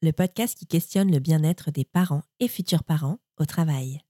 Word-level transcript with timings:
le 0.00 0.12
podcast 0.12 0.56
qui 0.56 0.66
questionne 0.66 1.10
le 1.10 1.18
bien-être 1.18 1.72
des 1.72 1.84
parents 1.84 2.22
et 2.38 2.46
futurs 2.46 2.84
parents 2.84 3.18
au 3.38 3.44
travail. 3.46 4.00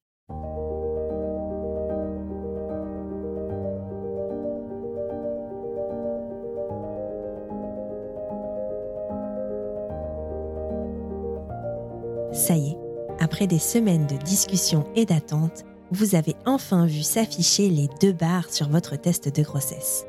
Ça 12.32 12.54
y 12.54 12.68
est, 12.68 12.76
après 13.18 13.46
des 13.46 13.58
semaines 13.58 14.06
de 14.06 14.16
discussions 14.16 14.86
et 14.94 15.06
d'attentes, 15.06 15.64
vous 15.90 16.14
avez 16.14 16.36
enfin 16.44 16.84
vu 16.84 17.02
s'afficher 17.02 17.70
les 17.70 17.88
deux 18.02 18.12
barres 18.12 18.52
sur 18.52 18.68
votre 18.68 18.96
test 18.96 19.34
de 19.34 19.42
grossesse. 19.42 20.04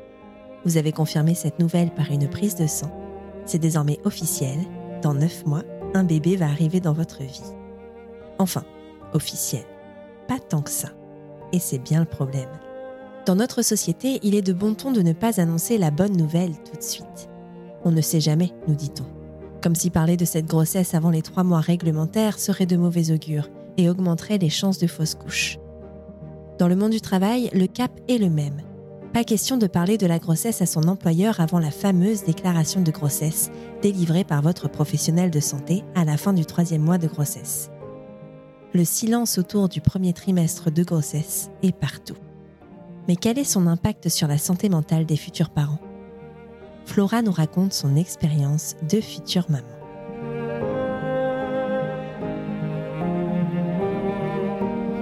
Vous 0.66 0.76
avez 0.76 0.92
confirmé 0.92 1.34
cette 1.34 1.58
nouvelle 1.58 1.90
par 1.94 2.10
une 2.10 2.28
prise 2.28 2.54
de 2.54 2.66
sang. 2.66 2.92
C'est 3.46 3.58
désormais 3.58 3.98
officiel. 4.04 4.58
Dans 5.02 5.14
neuf 5.14 5.46
mois, 5.46 5.62
un 5.94 6.04
bébé 6.04 6.36
va 6.36 6.46
arriver 6.46 6.80
dans 6.80 6.92
votre 6.92 7.22
vie. 7.22 7.54
Enfin, 8.38 8.64
officiel. 9.14 9.64
Pas 10.28 10.38
tant 10.38 10.60
que 10.60 10.70
ça. 10.70 10.90
Et 11.52 11.58
c'est 11.58 11.78
bien 11.78 12.00
le 12.00 12.06
problème. 12.06 12.50
Dans 13.26 13.34
notre 13.34 13.62
société, 13.62 14.20
il 14.22 14.34
est 14.34 14.42
de 14.42 14.52
bon 14.52 14.74
ton 14.74 14.92
de 14.92 15.02
ne 15.02 15.12
pas 15.12 15.40
annoncer 15.40 15.78
la 15.78 15.90
bonne 15.90 16.16
nouvelle 16.16 16.52
tout 16.64 16.76
de 16.76 16.82
suite. 16.82 17.28
On 17.84 17.92
ne 17.92 18.00
sait 18.00 18.20
jamais, 18.20 18.52
nous 18.68 18.74
dit-on. 18.74 19.06
Comme 19.62 19.74
si 19.74 19.90
parler 19.90 20.16
de 20.16 20.24
cette 20.24 20.46
grossesse 20.46 20.94
avant 20.94 21.10
les 21.10 21.22
trois 21.22 21.44
mois 21.44 21.60
réglementaires 21.60 22.38
serait 22.38 22.66
de 22.66 22.76
mauvais 22.76 23.10
augure 23.10 23.48
et 23.76 23.88
augmenterait 23.88 24.38
les 24.38 24.50
chances 24.50 24.78
de 24.78 24.86
fausse 24.86 25.14
couche. 25.14 25.58
Dans 26.58 26.68
le 26.68 26.76
monde 26.76 26.92
du 26.92 27.00
travail, 27.00 27.50
le 27.54 27.66
cap 27.66 27.90
est 28.08 28.18
le 28.18 28.28
même. 28.28 28.60
Pas 29.12 29.24
question 29.24 29.56
de 29.56 29.66
parler 29.66 29.98
de 29.98 30.06
la 30.06 30.20
grossesse 30.20 30.62
à 30.62 30.66
son 30.66 30.84
employeur 30.84 31.40
avant 31.40 31.58
la 31.58 31.72
fameuse 31.72 32.22
déclaration 32.22 32.80
de 32.80 32.92
grossesse 32.92 33.50
délivrée 33.82 34.22
par 34.22 34.40
votre 34.40 34.68
professionnel 34.68 35.32
de 35.32 35.40
santé 35.40 35.82
à 35.96 36.04
la 36.04 36.16
fin 36.16 36.32
du 36.32 36.46
troisième 36.46 36.82
mois 36.82 36.98
de 36.98 37.08
grossesse. 37.08 37.70
Le 38.72 38.84
silence 38.84 39.36
autour 39.36 39.68
du 39.68 39.80
premier 39.80 40.12
trimestre 40.12 40.70
de 40.70 40.84
grossesse 40.84 41.50
est 41.64 41.76
partout. 41.76 42.14
Mais 43.08 43.16
quel 43.16 43.36
est 43.36 43.44
son 43.44 43.66
impact 43.66 44.08
sur 44.08 44.28
la 44.28 44.38
santé 44.38 44.68
mentale 44.68 45.06
des 45.06 45.16
futurs 45.16 45.50
parents? 45.50 45.80
Flora 46.84 47.20
nous 47.20 47.32
raconte 47.32 47.72
son 47.72 47.96
expérience 47.96 48.76
de 48.88 49.00
future 49.00 49.46
maman. 49.50 49.66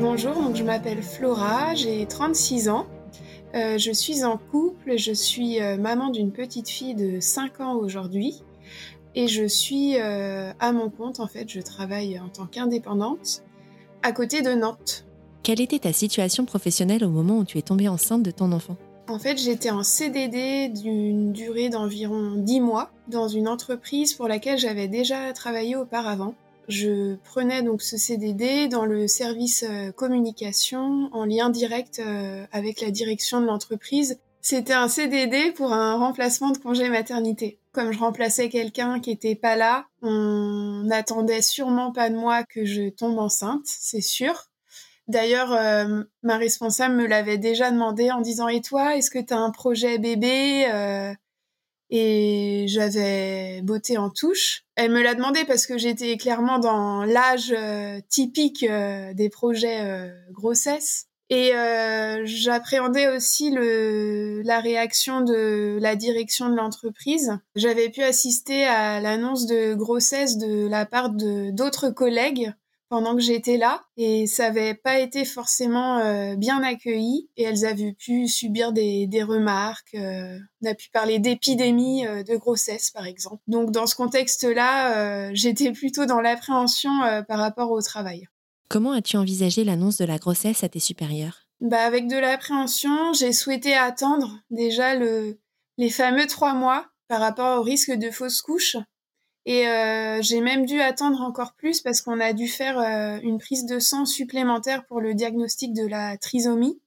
Bonjour, 0.01 0.55
je 0.55 0.65
m'appelle 0.65 1.03
Flora, 1.03 1.75
j'ai 1.75 2.07
36 2.07 2.71
ans. 2.71 2.87
Euh, 3.55 3.79
je 3.79 3.93
suis 3.93 4.25
en 4.25 4.37
couple, 4.37 4.99
je 4.99 5.13
suis 5.13 5.61
euh, 5.61 5.79
maman 5.79 6.11
d'une 6.11 6.33
petite 6.33 6.69
fille 6.69 6.95
de 6.95 7.19
5 7.19 7.61
ans 7.61 7.75
aujourd'hui 7.77 8.43
et 9.15 9.27
je 9.27 9.47
suis 9.47 9.97
euh, 9.97 10.53
à 10.61 10.73
mon 10.73 10.91
compte 10.91 11.19
en 11.19 11.27
fait, 11.27 11.49
je 11.49 11.61
travaille 11.61 12.21
en 12.21 12.29
tant 12.29 12.47
qu'indépendante 12.47 13.43
à 14.03 14.13
côté 14.13 14.43
de 14.43 14.51
Nantes. 14.51 15.07
Quelle 15.43 15.63
était 15.63 15.79
ta 15.79 15.95
situation 15.95 16.45
professionnelle 16.45 17.05
au 17.05 17.09
moment 17.09 17.39
où 17.39 17.45
tu 17.45 17.57
es 17.57 17.63
tombée 17.63 17.89
enceinte 17.89 18.23
de 18.23 18.31
ton 18.31 18.53
enfant? 18.53 18.77
En 19.09 19.19
fait, 19.19 19.39
j'étais 19.39 19.71
en 19.71 19.83
CDD 19.83 20.69
d'une 20.69 21.33
durée 21.33 21.71
d'environ 21.71 22.35
10 22.37 22.61
mois 22.61 22.91
dans 23.09 23.29
une 23.29 23.49
entreprise 23.49 24.13
pour 24.13 24.29
laquelle 24.29 24.59
j'avais 24.59 24.89
déjà 24.89 25.33
travaillé 25.33 25.75
auparavant. 25.75 26.35
Je 26.69 27.17
prenais 27.25 27.63
donc 27.63 27.81
ce 27.81 27.97
CDD 27.97 28.69
dans 28.69 28.85
le 28.85 29.09
service 29.09 29.65
euh, 29.67 29.91
communication 29.91 31.09
en 31.13 31.25
lien 31.25 31.49
direct 31.49 31.99
euh, 31.99 32.45
avec 32.53 32.83
la 32.83 32.91
direction 32.91 33.41
de 33.41 33.47
l'entreprise. 33.47 34.21
C'était 34.43 34.75
un 34.75 34.89
CDD 34.89 35.53
pour 35.53 35.73
un 35.73 35.97
remplacement 35.97 36.51
de 36.51 36.59
congé 36.59 36.91
maternité. 36.91 37.59
Comme 37.73 37.91
je 37.93 37.99
remplaçais 37.99 38.51
quelqu'un 38.51 39.01
qui 39.01 39.11
était 39.11 39.35
pas 39.35 39.57
là, 39.57 39.87
on 40.03 40.83
n'attendait 40.85 41.43
sûrement 41.43 41.91
pas 41.91 42.11
de 42.11 42.17
moi 42.17 42.45
que 42.45 42.67
je 42.67 42.91
tombe 42.91 43.19
enceinte, 43.19 43.65
c'est 43.65 44.03
sûr. 44.03 44.45
D'ailleurs, 45.07 45.53
euh, 45.53 46.03
ma 46.23 46.37
responsable 46.37 46.97
me 46.97 47.07
l'avait 47.07 47.39
déjà 47.39 47.71
demandé 47.71 48.11
en 48.11 48.21
disant 48.21 48.49
Et 48.49 48.61
toi, 48.61 48.95
est-ce 48.95 49.11
que 49.11 49.19
tu 49.19 49.33
as 49.33 49.39
un 49.39 49.51
projet 49.51 49.97
bébé 49.99 50.67
et 51.91 52.67
j'avais 52.69 53.63
beauté 53.63 53.99
en 53.99 54.11
touche. 54.11 54.65
Elle 54.77 54.93
me 54.93 55.03
l'a 55.03 55.15
demandé 55.15 55.45
parce 55.45 55.67
que 55.67 55.79
j'étais 55.79 56.17
clairement 56.17 56.59
dans 56.59 57.05
l'âge 57.05 57.55
euh, 57.57 58.01
typique 58.09 58.65
euh, 58.65 59.15
des 59.15 59.29
projets 59.29 59.81
euh, 59.81 60.11
grossesse. 60.31 61.07
Et 61.31 61.53
j'appréhendais 62.25 63.07
aussi 63.07 63.51
le, 63.51 64.41
la 64.47 64.61
réaction 64.61 65.21
de 65.21 65.77
la 65.79 65.95
direction 65.95 66.49
de 66.49 66.57
l'entreprise. 66.57 67.39
J'avais 67.55 67.91
pu 67.91 68.03
assister 68.03 68.65
à 68.65 68.99
l'annonce 69.03 69.45
de 69.45 69.75
grossesse 69.75 70.39
de 70.39 70.67
la 70.67 70.87
part 70.87 71.11
de 71.11 71.51
d'autres 71.51 71.91
collègues 71.91 72.55
pendant 72.89 73.15
que 73.15 73.21
j'étais 73.23 73.57
là 73.57 73.83
et 73.97 74.27
ça 74.27 74.47
avait 74.47 74.75
pas 74.75 74.99
été 74.99 75.25
forcément 75.25 75.99
euh, 75.99 76.37
bien 76.37 76.63
accueilli 76.63 77.29
et 77.37 77.43
elles 77.45 77.65
avaient 77.65 77.93
pu 77.93 78.29
subir 78.29 78.73
des, 78.73 79.07
des 79.07 79.23
remarques. 79.23 79.95
Euh, 79.95 80.39
on 80.63 80.71
a 80.71 80.75
pu 80.75 80.91
parler 80.91 81.19
d'épidémie 81.19 82.07
euh, 82.07 82.23
de 82.23 82.37
grossesse 82.37 82.91
par 82.91 83.07
exemple. 83.07 83.43
Donc 83.47 83.71
dans 83.71 83.87
ce 83.87 83.95
contexte-là, 83.95 85.33
j'étais 85.35 85.73
plutôt 85.73 86.07
dans 86.07 86.21
l'appréhension 86.21 86.91
par 87.27 87.39
rapport 87.39 87.71
au 87.71 87.81
travail. 87.81 88.27
Comment 88.69 88.93
as-tu 88.93 89.17
envisagé 89.17 89.65
l'annonce 89.65 89.97
de 89.97 90.05
la 90.05 90.19
grossesse 90.19 90.65
à 90.65 90.69
tes 90.69 90.81
supérieurs? 90.81 91.47
Bah 91.61 91.81
avec 91.81 92.07
de 92.07 92.17
l'appréhension, 92.17 93.13
j'ai 93.13 93.33
souhaité 93.33 93.75
attendre 93.75 94.39
déjà 94.51 94.95
le, 94.95 95.39
les 95.77 95.91
fameux 95.91 96.27
trois 96.27 96.55
mois 96.55 96.87
par 97.09 97.21
rapport 97.21 97.61
au 97.61 97.63
risque 97.63 97.93
de 97.93 98.11
fausse 98.11 98.43
couche 98.43 98.77
et 99.49 99.67
euh, 99.67 100.21
j'ai 100.21 100.43
même 100.43 100.67
dû 100.67 100.79
attendre 100.83 101.23
encore 101.23 101.55
plus 101.55 101.81
parce 101.81 102.03
qu'on 102.03 102.21
a 102.21 102.35
dû 102.35 102.49
faire 102.49 102.79
euh, 102.79 103.19
une 103.23 103.39
prise 103.39 103.65
de 103.65 103.79
sang 103.79 104.05
supplémentaire 104.05 104.85
pour 104.85 105.01
le 105.01 105.15
diagnostic 105.15 105.73
de 105.73 105.87
la 105.87 106.19
trisomie. 106.19 106.83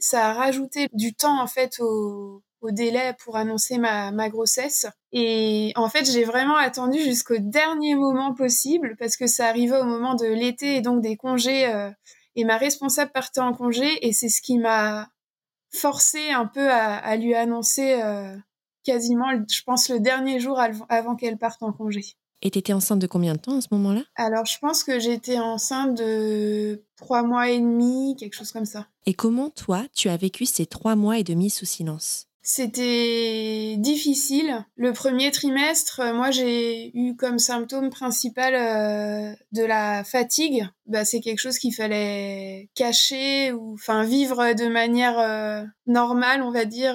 Ça 0.00 0.30
a 0.30 0.32
rajouté 0.32 0.88
du 0.94 1.14
temps 1.14 1.40
en 1.40 1.46
fait 1.46 1.78
au, 1.78 2.42
au 2.60 2.72
délai 2.72 3.14
pour 3.22 3.36
annoncer 3.36 3.78
ma, 3.78 4.10
ma, 4.10 4.30
grossesse. 4.30 4.88
Et 5.12 5.72
en 5.76 5.88
fait, 5.88 6.04
j'ai 6.04 6.24
vraiment 6.24 6.56
attendu 6.56 6.98
jusqu'au 6.98 7.38
dernier 7.38 7.94
moment 7.94 8.34
possible 8.34 8.96
parce 8.98 9.16
que 9.16 9.28
ça 9.28 9.46
arrivait 9.46 9.78
au 9.78 9.84
moment 9.84 10.16
de 10.16 10.26
l'été 10.26 10.74
et 10.74 10.80
donc 10.80 11.02
des 11.02 11.14
congés. 11.14 11.68
Euh, 11.68 11.88
et 12.34 12.42
ma 12.44 12.56
responsable 12.56 13.12
partait 13.12 13.38
en 13.38 13.52
congé 13.52 14.04
et 14.04 14.12
c'est 14.12 14.28
ce 14.28 14.42
qui 14.42 14.58
m'a 14.58 15.06
forcé 15.70 16.30
un 16.30 16.46
peu 16.46 16.68
à, 16.68 16.96
à 16.96 17.14
lui 17.14 17.36
annoncer 17.36 18.00
euh, 18.02 18.34
quasiment, 18.84 19.30
je 19.50 19.62
pense, 19.62 19.88
le 19.88 20.00
dernier 20.00 20.40
jour 20.40 20.60
avant 20.88 21.16
qu'elle 21.16 21.38
parte 21.38 21.62
en 21.62 21.72
congé. 21.72 22.04
Et 22.42 22.50
t'étais 22.50 22.72
enceinte 22.72 22.98
de 22.98 23.06
combien 23.06 23.34
de 23.34 23.38
temps 23.38 23.58
à 23.58 23.60
ce 23.60 23.68
moment-là? 23.70 24.02
Alors, 24.16 24.46
je 24.46 24.58
pense 24.58 24.82
que 24.82 24.98
j'étais 24.98 25.38
enceinte 25.38 25.96
de 25.96 26.82
trois 26.96 27.22
mois 27.22 27.48
et 27.48 27.60
demi, 27.60 28.16
quelque 28.18 28.34
chose 28.34 28.50
comme 28.50 28.64
ça. 28.64 28.88
Et 29.06 29.14
comment, 29.14 29.48
toi, 29.48 29.84
tu 29.94 30.08
as 30.08 30.16
vécu 30.16 30.44
ces 30.44 30.66
trois 30.66 30.96
mois 30.96 31.18
et 31.18 31.24
demi 31.24 31.50
sous 31.50 31.66
silence? 31.66 32.26
C'était 32.44 33.76
difficile. 33.78 34.66
Le 34.74 34.92
premier 34.92 35.30
trimestre, 35.30 36.00
moi 36.12 36.32
j'ai 36.32 36.90
eu 36.98 37.14
comme 37.14 37.38
symptôme 37.38 37.88
principal 37.90 38.54
euh, 38.56 39.32
de 39.52 39.62
la 39.62 40.02
fatigue. 40.02 40.66
Bah, 40.92 41.04
c'est 41.04 41.20
quelque 41.20 41.40
chose 41.40 41.58
qu'il 41.58 41.74
fallait 41.74 42.68
cacher 42.74 43.52
ou 43.52 43.74
enfin 43.74 44.04
vivre 44.04 44.52
de 44.54 44.66
manière 44.68 45.18
euh, 45.18 45.64
normale, 45.86 46.42
on 46.42 46.50
va 46.50 46.64
dire, 46.64 46.94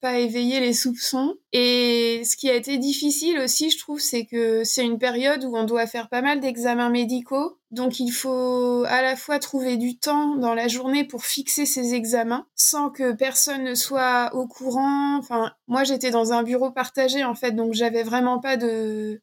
pas 0.00 0.18
éveiller 0.18 0.60
les 0.60 0.72
soupçons. 0.72 1.34
Et 1.52 2.22
ce 2.24 2.36
qui 2.36 2.50
a 2.50 2.54
été 2.54 2.78
difficile 2.78 3.38
aussi, 3.38 3.70
je 3.70 3.78
trouve, 3.78 4.00
c'est 4.00 4.24
que 4.24 4.64
c'est 4.64 4.84
une 4.84 4.98
période 4.98 5.44
où 5.44 5.56
on 5.56 5.64
doit 5.64 5.86
faire 5.86 6.08
pas 6.08 6.22
mal 6.22 6.40
d'examens 6.40 6.90
médicaux 6.90 7.58
donc 7.74 7.98
il 7.98 8.12
faut 8.12 8.84
à 8.86 9.02
la 9.02 9.16
fois 9.16 9.40
trouver 9.40 9.76
du 9.76 9.98
temps 9.98 10.36
dans 10.36 10.54
la 10.54 10.68
journée 10.68 11.02
pour 11.04 11.24
fixer 11.24 11.66
ces 11.66 11.94
examens 11.94 12.46
sans 12.54 12.88
que 12.88 13.12
personne 13.12 13.64
ne 13.64 13.74
soit 13.74 14.30
au 14.32 14.46
courant. 14.46 15.16
Enfin, 15.18 15.52
moi 15.66 15.82
j'étais 15.82 16.12
dans 16.12 16.32
un 16.32 16.44
bureau 16.44 16.70
partagé 16.70 17.24
en 17.24 17.34
fait, 17.34 17.50
donc 17.50 17.74
j'avais 17.74 18.04
vraiment 18.04 18.38
pas 18.38 18.56
de 18.56 19.20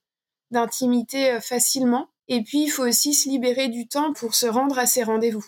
d'intimité 0.51 1.31
euh, 1.31 1.39
facilement. 1.39 2.09
Et 2.27 2.43
puis 2.43 2.63
il 2.63 2.69
faut 2.69 2.87
aussi 2.87 3.13
se 3.13 3.29
libérer 3.29 3.67
du 3.67 3.87
temps 3.87 4.13
pour 4.13 4.35
se 4.35 4.45
rendre 4.45 4.79
à 4.79 4.85
ces 4.85 5.03
rendez-vous. 5.03 5.45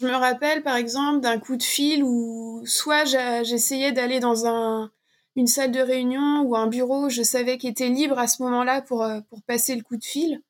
Je 0.00 0.06
me 0.06 0.14
rappelle 0.14 0.62
par 0.62 0.76
exemple 0.76 1.20
d'un 1.20 1.38
coup 1.38 1.56
de 1.56 1.62
fil 1.62 2.04
où 2.04 2.62
soit 2.66 3.04
j'essayais 3.04 3.92
d'aller 3.92 4.20
dans 4.20 4.46
un 4.46 4.90
une 5.36 5.46
salle 5.46 5.70
de 5.70 5.80
réunion 5.80 6.42
ou 6.42 6.56
un 6.56 6.66
bureau, 6.66 7.10
je 7.10 7.22
savais 7.22 7.58
qu'il 7.58 7.70
était 7.70 7.90
libre 7.90 8.18
à 8.18 8.26
ce 8.26 8.42
moment-là 8.42 8.80
pour, 8.80 9.02
euh, 9.02 9.20
pour 9.28 9.42
passer 9.42 9.76
le 9.76 9.82
coup 9.82 9.96
de 9.96 10.04
fil 10.04 10.40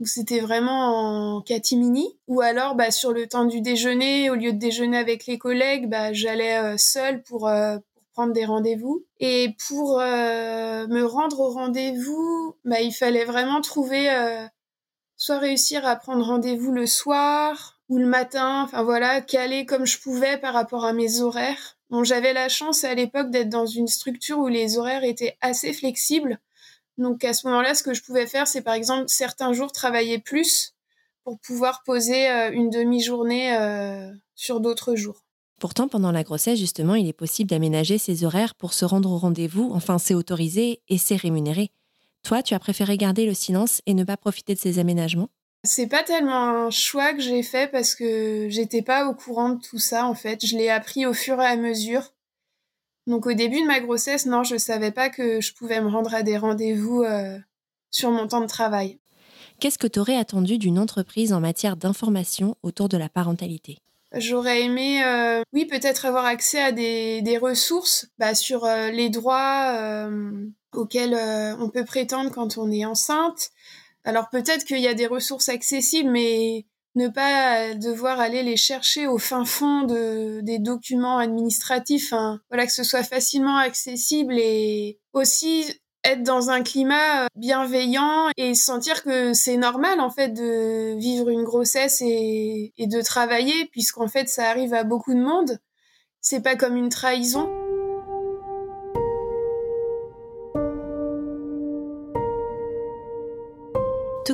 où 0.00 0.06
c'était 0.06 0.38
vraiment 0.38 1.36
en 1.36 1.40
catimini, 1.42 2.06
ou 2.28 2.40
alors 2.40 2.76
bah, 2.76 2.92
sur 2.92 3.12
le 3.12 3.26
temps 3.26 3.46
du 3.46 3.60
déjeuner, 3.60 4.30
au 4.30 4.36
lieu 4.36 4.52
de 4.52 4.58
déjeuner 4.58 4.96
avec 4.96 5.26
les 5.26 5.38
collègues, 5.38 5.88
bah, 5.88 6.12
j'allais 6.12 6.56
euh, 6.56 6.76
seule 6.76 7.20
pour, 7.24 7.48
euh, 7.48 7.78
pour 7.92 8.02
prendre 8.12 8.32
des 8.32 8.44
rendez-vous. 8.44 9.04
Et 9.18 9.56
pour 9.66 9.98
me 9.98 11.02
rendre 11.02 11.40
au 11.40 11.50
rendez-vous, 11.50 12.54
bah, 12.64 12.80
il 12.80 12.92
fallait 12.92 13.24
vraiment 13.24 13.60
trouver, 13.60 14.08
soit 15.18 15.38
réussir 15.38 15.84
à 15.84 15.96
prendre 15.96 16.24
rendez-vous 16.24 16.72
le 16.72 16.86
soir 16.86 17.78
ou 17.90 17.98
le 17.98 18.06
matin, 18.06 18.62
enfin 18.62 18.82
voilà, 18.82 19.20
caler 19.20 19.66
comme 19.66 19.84
je 19.84 20.00
pouvais 20.00 20.38
par 20.38 20.54
rapport 20.54 20.86
à 20.86 20.94
mes 20.94 21.20
horaires. 21.20 21.76
J'avais 22.02 22.32
la 22.32 22.48
chance 22.48 22.84
à 22.84 22.94
l'époque 22.94 23.30
d'être 23.30 23.48
dans 23.48 23.66
une 23.66 23.88
structure 23.88 24.38
où 24.38 24.46
les 24.46 24.78
horaires 24.78 25.04
étaient 25.04 25.36
assez 25.40 25.72
flexibles. 25.72 26.38
Donc 26.98 27.24
à 27.24 27.32
ce 27.32 27.46
moment-là, 27.46 27.74
ce 27.74 27.82
que 27.82 27.94
je 27.94 28.02
pouvais 28.02 28.26
faire, 28.26 28.46
c'est 28.46 28.62
par 28.62 28.74
exemple 28.74 29.08
certains 29.08 29.52
jours 29.52 29.72
travailler 29.72 30.18
plus 30.18 30.74
pour 31.24 31.38
pouvoir 31.40 31.82
poser 31.84 32.28
une 32.52 32.70
demi-journée 32.70 33.56
sur 34.34 34.60
d'autres 34.60 34.94
jours. 34.94 35.24
Pourtant, 35.60 35.88
pendant 35.88 36.12
la 36.12 36.22
grossesse, 36.22 36.58
justement, 36.58 36.94
il 36.94 37.08
est 37.08 37.12
possible 37.12 37.50
d'aménager 37.50 37.98
ses 37.98 38.24
horaires 38.24 38.54
pour 38.54 38.72
se 38.72 38.84
rendre 38.84 39.10
au 39.10 39.18
rendez-vous. 39.18 39.70
Enfin, 39.72 39.98
c'est 39.98 40.14
autorisé 40.14 40.82
et 40.88 40.98
c'est 40.98 41.16
rémunéré. 41.16 41.72
Toi, 42.22 42.42
tu 42.42 42.54
as 42.54 42.58
préféré 42.58 42.96
garder 42.96 43.26
le 43.26 43.34
silence 43.34 43.80
et 43.86 43.94
ne 43.94 44.04
pas 44.04 44.16
profiter 44.16 44.54
de 44.54 44.58
ces 44.58 44.78
aménagements? 44.78 45.30
C'est 45.64 45.88
pas 45.88 46.02
tellement 46.02 46.66
un 46.66 46.70
choix 46.70 47.14
que 47.14 47.20
j'ai 47.20 47.42
fait 47.42 47.70
parce 47.70 47.94
que 47.94 48.48
j'étais 48.48 48.82
pas 48.82 49.08
au 49.08 49.14
courant 49.14 49.50
de 49.50 49.60
tout 49.60 49.78
ça 49.78 50.06
en 50.06 50.14
fait. 50.14 50.44
Je 50.46 50.56
l'ai 50.56 50.70
appris 50.70 51.04
au 51.04 51.12
fur 51.12 51.40
et 51.40 51.46
à 51.46 51.56
mesure. 51.56 52.14
Donc 53.06 53.26
au 53.26 53.32
début 53.32 53.62
de 53.62 53.66
ma 53.66 53.80
grossesse, 53.80 54.26
non, 54.26 54.44
je 54.44 54.56
savais 54.56 54.92
pas 54.92 55.08
que 55.08 55.40
je 55.40 55.54
pouvais 55.54 55.80
me 55.80 55.88
rendre 55.88 56.14
à 56.14 56.22
des 56.22 56.36
rendez-vous 56.36 57.02
euh, 57.02 57.38
sur 57.90 58.10
mon 58.10 58.28
temps 58.28 58.40
de 58.40 58.46
travail. 58.46 59.00
Qu'est-ce 59.60 59.78
que 59.78 59.86
tu 59.86 59.98
aurais 59.98 60.16
attendu 60.16 60.58
d'une 60.58 60.78
entreprise 60.78 61.32
en 61.32 61.40
matière 61.40 61.76
d'information 61.76 62.56
autour 62.62 62.88
de 62.88 62.96
la 62.96 63.08
parentalité? 63.08 63.78
J'aurais 64.14 64.62
aimé, 64.62 65.02
euh, 65.04 65.42
oui, 65.52 65.66
peut-être 65.66 66.06
avoir 66.06 66.24
accès 66.24 66.60
à 66.60 66.72
des, 66.72 67.38
ressources 67.40 68.06
bah, 68.18 68.34
sur 68.34 68.64
euh, 68.64 68.90
les 68.90 69.10
droits 69.10 70.08
euh, 70.74 70.78
auxquels 70.78 71.14
on 71.60 71.68
peut 71.70 71.84
prétendre 71.84 72.30
quand 72.30 72.58
on 72.58 72.70
est 72.70 72.84
enceinte. 72.84 73.50
Alors 74.04 74.30
peut-être 74.30 74.64
qu'il 74.64 74.80
y 74.80 74.88
a 74.88 74.94
des 74.94 75.06
ressources 75.06 75.48
accessibles, 75.48 76.10
mais 76.10 76.66
ne 76.94 77.08
pas 77.08 77.74
devoir 77.74 78.20
aller 78.20 78.42
les 78.42 78.56
chercher 78.56 79.06
au 79.06 79.18
fin 79.18 79.44
fond 79.44 79.82
de, 79.82 80.40
des 80.42 80.58
documents 80.58 81.18
administratifs. 81.18 82.12
Hein. 82.12 82.40
Voilà, 82.50 82.66
que 82.66 82.72
ce 82.72 82.84
soit 82.84 83.04
facilement 83.04 83.56
accessible 83.56 84.34
et 84.38 84.98
aussi 85.12 85.64
être 86.04 86.22
dans 86.22 86.50
un 86.50 86.62
climat 86.62 87.24
euh, 87.24 87.26
bienveillant 87.36 88.28
et 88.36 88.54
sentir 88.54 89.02
que 89.02 89.34
c'est 89.34 89.56
normal 89.56 90.00
en 90.00 90.10
fait 90.10 90.28
de 90.28 90.96
vivre 90.98 91.28
une 91.28 91.42
grossesse 91.42 92.00
et, 92.02 92.72
et 92.76 92.86
de 92.86 93.00
travailler 93.02 93.66
puisqu'en 93.66 94.08
fait 94.08 94.28
ça 94.28 94.48
arrive 94.48 94.74
à 94.74 94.84
beaucoup 94.84 95.14
de 95.14 95.20
monde. 95.20 95.58
C'est 96.20 96.42
pas 96.42 96.56
comme 96.56 96.76
une 96.76 96.88
trahison. 96.88 97.48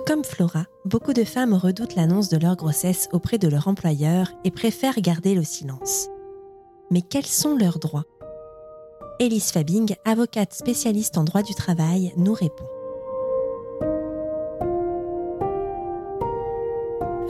Comme 0.06 0.24
Flora, 0.24 0.66
beaucoup 0.84 1.12
de 1.12 1.24
femmes 1.24 1.54
redoutent 1.54 1.94
l'annonce 1.94 2.28
de 2.28 2.36
leur 2.36 2.56
grossesse 2.56 3.08
auprès 3.12 3.38
de 3.38 3.48
leur 3.48 3.68
employeur 3.68 4.32
et 4.44 4.50
préfèrent 4.50 5.00
garder 5.00 5.34
le 5.34 5.44
silence. 5.44 6.08
Mais 6.90 7.00
quels 7.00 7.26
sont 7.26 7.56
leurs 7.56 7.78
droits? 7.78 8.04
Elise 9.18 9.50
Fabing, 9.50 9.94
avocate 10.04 10.52
spécialiste 10.52 11.16
en 11.16 11.24
droit 11.24 11.42
du 11.42 11.54
travail, 11.54 12.12
nous 12.16 12.34
répond. 12.34 12.66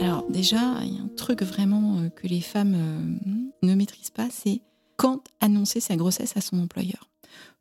Alors 0.00 0.24
déjà, 0.28 0.80
il 0.82 0.96
y 0.96 0.98
a 0.98 1.02
un 1.02 1.14
truc 1.16 1.42
vraiment 1.42 1.98
euh, 1.98 2.08
que 2.08 2.26
les 2.26 2.40
femmes 2.40 2.74
euh, 2.74 3.66
ne 3.66 3.74
maîtrisent 3.74 4.10
pas, 4.10 4.28
c'est 4.30 4.62
quand 4.96 5.20
annoncer 5.40 5.80
sa 5.80 5.96
grossesse 5.96 6.36
à 6.36 6.40
son 6.40 6.58
employeur. 6.58 7.08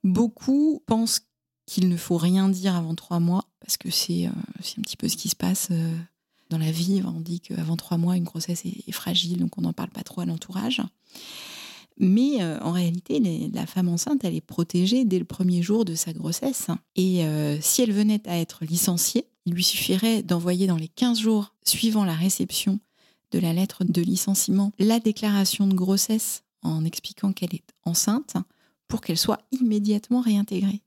Beaucoup 0.03 0.81
pensent 0.85 1.21
qu'il 1.65 1.89
ne 1.89 1.97
faut 1.97 2.17
rien 2.17 2.49
dire 2.49 2.75
avant 2.75 2.95
trois 2.95 3.19
mois, 3.19 3.45
parce 3.59 3.77
que 3.77 3.89
c'est 3.89 4.27
euh, 4.27 4.31
un 4.77 4.81
petit 4.81 4.97
peu 4.97 5.07
ce 5.07 5.17
qui 5.17 5.29
se 5.29 5.35
passe 5.35 5.69
dans 6.49 6.57
la 6.57 6.71
vie. 6.71 7.01
On 7.05 7.19
dit 7.19 7.39
qu'avant 7.39 7.77
trois 7.77 7.97
mois, 7.97 8.15
une 8.15 8.23
grossesse 8.23 8.63
est, 8.65 8.91
fragile, 8.91 9.37
donc 9.37 9.57
on 9.57 9.61
n'en 9.61 9.73
parle 9.73 9.89
pas 9.89 10.03
trop 10.03 10.21
à 10.21 10.25
l'entourage. 10.25 10.81
Mais 11.97 12.41
euh, 12.41 12.59
en 12.61 12.71
réalité, 12.71 13.21
la 13.53 13.65
femme 13.65 13.89
enceinte, 13.89 14.23
elle 14.23 14.35
est 14.35 14.41
protégée 14.41 15.05
dès 15.05 15.19
le 15.19 15.25
premier 15.25 15.61
jour 15.61 15.85
de 15.85 15.95
sa 15.95 16.13
grossesse. 16.13 16.67
Et 16.95 17.25
euh, 17.25 17.59
si 17.61 17.81
elle 17.81 17.91
venait 17.91 18.27
à 18.27 18.39
être 18.39 18.65
licenciée, 18.65 19.27
il 19.45 19.53
lui 19.53 19.63
suffirait 19.63 20.23
d'envoyer 20.23 20.67
dans 20.67 20.77
les 20.77 20.87
15 20.87 21.19
jours 21.19 21.53
suivant 21.63 22.05
la 22.05 22.13
réception 22.13 22.79
de 23.31 23.39
la 23.39 23.53
lettre 23.53 23.83
de 23.83 24.01
licenciement 24.01 24.71
la 24.79 24.99
déclaration 24.99 25.67
de 25.67 25.73
grossesse 25.73 26.43
en 26.61 26.85
expliquant 26.85 27.33
qu'elle 27.33 27.53
est 27.53 27.73
enceinte 27.83 28.35
pour 28.87 29.01
qu'elle 29.01 29.17
soit 29.17 29.41
immédiatement 29.51 30.21
réintégrée. 30.21 30.81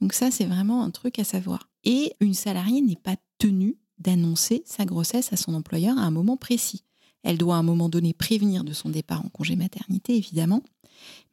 Donc 0.00 0.12
ça, 0.12 0.30
c'est 0.30 0.46
vraiment 0.46 0.82
un 0.82 0.90
truc 0.90 1.18
à 1.18 1.24
savoir. 1.24 1.68
Et 1.84 2.12
une 2.20 2.34
salariée 2.34 2.80
n'est 2.80 2.96
pas 2.96 3.16
tenue 3.38 3.76
d'annoncer 3.98 4.62
sa 4.64 4.84
grossesse 4.84 5.32
à 5.32 5.36
son 5.36 5.54
employeur 5.54 5.98
à 5.98 6.02
un 6.02 6.10
moment 6.10 6.36
précis. 6.36 6.84
Elle 7.22 7.36
doit 7.36 7.56
à 7.56 7.58
un 7.58 7.62
moment 7.62 7.88
donné 7.88 8.14
prévenir 8.14 8.64
de 8.64 8.72
son 8.72 8.88
départ 8.88 9.24
en 9.24 9.28
congé 9.28 9.56
maternité, 9.56 10.16
évidemment. 10.16 10.62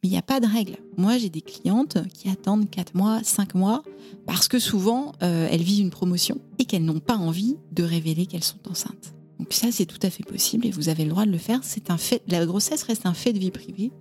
Mais 0.02 0.08
il 0.08 0.10
n'y 0.10 0.18
a 0.18 0.22
pas 0.22 0.40
de 0.40 0.46
règle. 0.46 0.76
Moi, 0.96 1.18
j'ai 1.18 1.30
des 1.30 1.40
clientes 1.40 1.98
qui 2.12 2.28
attendent 2.28 2.68
4 2.68 2.94
mois, 2.94 3.20
5 3.22 3.54
mois, 3.54 3.82
parce 4.26 4.48
que 4.48 4.58
souvent, 4.58 5.12
euh, 5.22 5.48
elles 5.50 5.62
vivent 5.62 5.82
une 5.82 5.90
promotion 5.90 6.38
et 6.58 6.64
qu'elles 6.64 6.84
n'ont 6.84 7.00
pas 7.00 7.16
envie 7.16 7.56
de 7.72 7.82
révéler 7.82 8.26
qu'elles 8.26 8.44
sont 8.44 8.68
enceintes. 8.68 9.14
Donc 9.38 9.52
ça, 9.52 9.70
c'est 9.70 9.86
tout 9.86 9.98
à 10.02 10.10
fait 10.10 10.24
possible 10.24 10.66
et 10.66 10.70
vous 10.70 10.88
avez 10.88 11.04
le 11.04 11.10
droit 11.10 11.24
de 11.24 11.30
le 11.30 11.38
faire. 11.38 11.60
C'est 11.62 11.90
un 11.90 11.98
fait. 11.98 12.22
La 12.28 12.44
grossesse 12.44 12.82
reste 12.82 13.06
un 13.06 13.14
fait 13.14 13.32
de 13.32 13.38
vie 13.38 13.50
privée. 13.50 13.92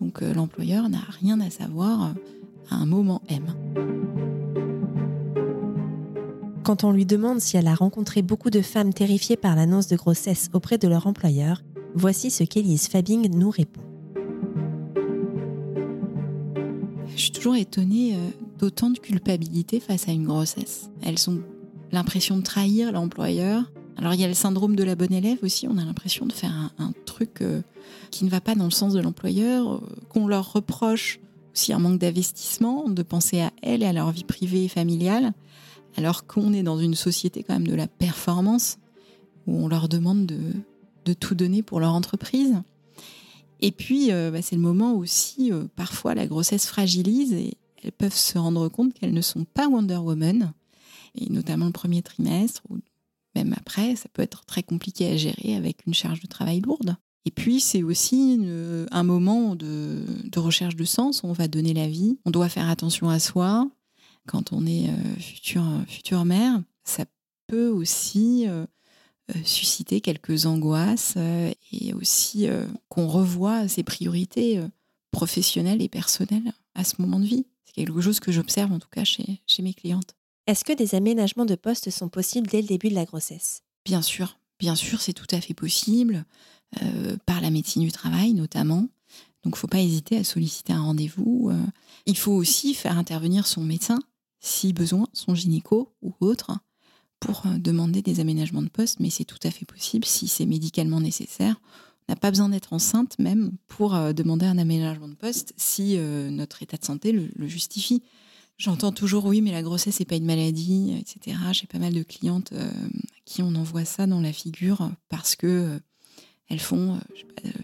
Donc 0.00 0.22
euh, 0.22 0.32
l'employeur 0.32 0.88
n'a 0.88 1.02
rien 1.20 1.40
à 1.40 1.50
savoir 1.50 2.04
euh, 2.04 2.12
à 2.70 2.76
un 2.76 2.86
moment 2.86 3.22
M. 3.28 3.44
Quand 6.64 6.84
on 6.84 6.92
lui 6.92 7.06
demande 7.06 7.40
si 7.40 7.56
elle 7.56 7.66
a 7.66 7.74
rencontré 7.74 8.20
beaucoup 8.20 8.50
de 8.50 8.60
femmes 8.60 8.92
terrifiées 8.92 9.38
par 9.38 9.56
l'annonce 9.56 9.88
de 9.88 9.96
grossesse 9.96 10.50
auprès 10.52 10.76
de 10.76 10.86
leur 10.86 11.06
employeur, 11.06 11.62
voici 11.94 12.30
ce 12.30 12.44
qu'Elise 12.44 12.88
Fabing 12.88 13.34
nous 13.34 13.50
répond. 13.50 13.80
Je 17.16 17.22
suis 17.22 17.32
toujours 17.32 17.56
étonnée 17.56 18.14
euh, 18.14 18.18
d'autant 18.58 18.90
de 18.90 18.98
culpabilité 18.98 19.80
face 19.80 20.08
à 20.08 20.12
une 20.12 20.26
grossesse. 20.26 20.90
Elles 21.02 21.30
ont 21.30 21.40
l'impression 21.90 22.36
de 22.36 22.42
trahir 22.42 22.92
l'employeur. 22.92 23.72
Alors 23.96 24.14
il 24.14 24.20
y 24.20 24.24
a 24.24 24.28
le 24.28 24.34
syndrome 24.34 24.76
de 24.76 24.84
la 24.84 24.94
bonne 24.94 25.12
élève 25.12 25.38
aussi, 25.42 25.66
on 25.66 25.78
a 25.78 25.84
l'impression 25.84 26.26
de 26.26 26.32
faire 26.32 26.70
un, 26.78 26.92
truc 27.06 27.40
euh, 27.40 27.62
qui 28.10 28.24
ne 28.24 28.30
va 28.30 28.40
pas 28.40 28.54
dans 28.54 28.66
le 28.66 28.70
sens 28.70 28.92
de 28.92 29.00
l'employeur, 29.00 29.72
euh, 29.72 29.80
qu'on 30.08 30.28
leur 30.28 30.52
reproche 30.52 31.18
aussi 31.54 31.72
un 31.72 31.78
manque 31.78 31.98
d'investissement, 31.98 32.88
de 32.88 33.02
penser 33.02 33.40
à 33.40 33.52
elles 33.62 33.82
et 33.82 33.86
à 33.86 33.92
leur 33.92 34.10
vie 34.10 34.24
privée 34.24 34.64
et 34.64 34.68
familiale 34.68 35.32
alors 35.98 36.26
qu'on 36.26 36.52
est 36.52 36.62
dans 36.62 36.78
une 36.78 36.94
société 36.94 37.42
quand 37.42 37.54
même 37.54 37.66
de 37.66 37.74
la 37.74 37.88
performance, 37.88 38.78
où 39.46 39.56
on 39.56 39.68
leur 39.68 39.88
demande 39.88 40.26
de, 40.26 41.14
tout 41.14 41.34
donner 41.34 41.62
pour 41.62 41.80
leur 41.80 41.94
entreprise. 41.94 42.54
Et 43.60 43.72
puis, 43.72 44.12
euh, 44.12 44.30
bah, 44.30 44.42
c'est 44.42 44.56
le 44.56 44.62
moment 44.62 44.92
aussi, 44.92 45.50
euh, 45.50 45.64
parfois, 45.74 46.14
la 46.14 46.26
grossesse 46.26 46.66
fragilise 46.66 47.32
et 47.32 47.54
elles 47.82 47.92
peuvent 47.92 48.14
se 48.14 48.36
rendre 48.36 48.68
compte 48.68 48.92
qu'elles 48.92 49.14
ne 49.14 49.22
sont 49.22 49.44
pas 49.44 49.68
Wonder 49.68 49.96
Woman, 49.96 50.52
et 51.14 51.30
notamment 51.30 51.64
le 51.64 51.72
premier 51.72 52.02
trimestre, 52.02 52.60
ou 52.68 52.78
même 53.34 53.54
après, 53.56 53.96
ça 53.96 54.10
peut 54.12 54.20
être 54.20 54.44
très 54.44 54.62
compliqué 54.62 55.08
à 55.08 55.16
gérer 55.16 55.56
avec 55.56 55.86
une 55.86 55.94
charge 55.94 56.20
de 56.20 56.26
travail 56.26 56.60
lourde. 56.60 56.96
Et 57.24 57.30
puis, 57.30 57.60
c'est 57.60 57.82
aussi 57.82 58.40
un 58.90 59.02
moment 59.02 59.54
de, 59.54 60.02
de, 60.24 60.38
recherche 60.38 60.76
de 60.76 60.84
sens, 60.84 61.22
où 61.22 61.26
on 61.26 61.32
va 61.32 61.48
donner 61.48 61.74
la 61.74 61.86
vie, 61.86 62.18
on 62.24 62.30
doit 62.30 62.48
faire 62.48 62.68
attention 62.68 63.10
à 63.10 63.18
soi, 63.18 63.68
quand 64.28 64.52
on 64.52 64.64
est 64.66 64.88
euh, 64.88 65.16
future, 65.18 65.64
future 65.88 66.24
mère, 66.24 66.62
ça 66.84 67.04
peut 67.48 67.68
aussi 67.68 68.46
euh, 68.46 68.64
euh, 69.30 69.40
susciter 69.44 70.00
quelques 70.00 70.46
angoisses 70.46 71.16
et 71.72 71.92
aussi 71.94 72.46
qu'on 72.88 73.08
revoie 73.08 73.66
ses 73.66 73.82
priorités 73.82 74.62
professionnelles 75.10 75.82
et 75.82 75.88
personnelles 75.88 76.52
à 76.74 76.84
ce 76.84 77.00
moment 77.00 77.18
de 77.18 77.24
vie. 77.24 77.46
C'est 77.64 77.74
quelque 77.74 78.00
chose 78.00 78.20
que 78.20 78.30
j'observe 78.30 78.72
en 78.72 78.78
tout 78.78 78.88
cas 78.90 79.04
chez, 79.04 79.40
chez 79.46 79.62
mes 79.62 79.74
clientes. 79.74 80.14
Est-ce 80.46 80.64
que 80.64 80.72
des 80.72 80.94
aménagements 80.94 81.46
de 81.46 81.56
poste 81.56 81.90
sont 81.90 82.08
possibles 82.08 82.46
dès 82.46 82.62
le 82.62 82.68
début 82.68 82.88
de 82.88 82.94
la 82.94 83.04
grossesse? 83.04 83.62
Bien 83.84 84.02
sûr, 84.02 84.38
bien 84.58 84.74
sûr, 84.74 85.00
c'est 85.00 85.12
tout 85.12 85.26
à 85.30 85.40
fait 85.40 85.54
possible, 85.54 86.24
par 87.26 87.40
la 87.40 87.50
médecine 87.50 87.82
du 87.82 87.92
travail 87.92 88.34
notamment. 88.34 88.88
Donc, 89.44 89.56
faut 89.56 89.68
pas 89.68 89.80
hésiter 89.80 90.18
à 90.18 90.24
solliciter 90.24 90.72
un 90.72 90.82
rendez-vous. 90.82 91.50
il 92.06 92.16
faut 92.16 92.32
aussi 92.32 92.74
faire 92.74 92.98
intervenir 92.98 93.46
son 93.46 93.62
médecin 93.62 94.00
si 94.40 94.72
besoin, 94.72 95.06
son 95.12 95.34
gynéco 95.34 95.92
ou 96.02 96.14
autre, 96.20 96.58
pour 97.20 97.42
euh, 97.46 97.58
demander 97.58 98.02
des 98.02 98.20
aménagements 98.20 98.62
de 98.62 98.68
poste, 98.68 99.00
mais 99.00 99.10
c'est 99.10 99.24
tout 99.24 99.38
à 99.42 99.50
fait 99.50 99.64
possible 99.64 100.04
si 100.04 100.28
c'est 100.28 100.46
médicalement 100.46 101.00
nécessaire. 101.00 101.60
On 102.08 102.12
n'a 102.12 102.16
pas 102.16 102.30
besoin 102.30 102.48
d'être 102.48 102.72
enceinte 102.72 103.18
même 103.18 103.52
pour 103.66 103.94
euh, 103.94 104.12
demander 104.12 104.46
un 104.46 104.58
aménagement 104.58 105.08
de 105.08 105.14
poste 105.14 105.52
si 105.56 105.96
euh, 105.96 106.30
notre 106.30 106.62
état 106.62 106.76
de 106.76 106.84
santé 106.84 107.12
le, 107.12 107.48
justifie. 107.48 108.02
J'entends 108.56 108.92
toujours 108.92 109.24
oui, 109.26 109.40
mais 109.40 109.52
la 109.52 109.62
grossesse 109.62 110.00
n'est 110.00 110.06
pas 110.06 110.16
une 110.16 110.24
maladie, 110.24 110.96
etc. 110.98 111.36
J'ai 111.52 111.68
pas 111.68 111.78
mal 111.78 111.92
de 111.92 112.02
clientes 112.02 112.52
à 112.52 112.70
qui 113.24 113.40
on 113.40 113.54
envoie 113.54 113.84
ça 113.84 114.08
dans 114.08 114.20
la 114.20 114.32
figure 114.32 114.90
parce 115.08 115.36
que 115.36 115.80
elles 116.48 116.60
font, 116.60 116.98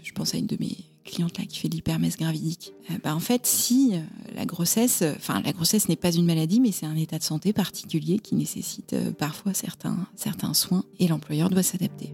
je 0.03 0.13
pense 0.13 0.35
à 0.35 0.39
une 0.39 0.47
de 0.47 0.57
mes 0.61 0.77
cliente 1.05 1.39
là 1.39 1.45
qui 1.45 1.59
fait 1.59 1.69
l'hypermèse 1.69 2.17
gravidique. 2.17 2.75
Euh, 2.91 2.95
bah, 3.03 3.15
en 3.15 3.21
fait, 3.21 3.47
si 3.47 3.93
euh, 3.95 4.01
la 4.35 4.47
grossesse, 4.47 5.03
euh, 5.03 5.13
enfin 5.17 5.41
la 5.45 5.53
grossesse 5.53 5.89
n'est 5.89 5.97
pas 5.97 6.13
une 6.13 6.25
maladie, 6.25 6.61
mais 6.61 6.73
c'est 6.73 6.87
un 6.87 6.97
état 6.97 7.19
de 7.19 7.23
santé 7.23 7.53
particulier 7.53 8.19
qui 8.19 8.35
nécessite 8.35 8.97
parfois 9.19 9.53
certains, 9.55 10.09
soins 10.55 10.85
et 10.99 11.09
l'employeur 11.09 11.51
doit 11.51 11.63
s'adapter. 11.63 12.13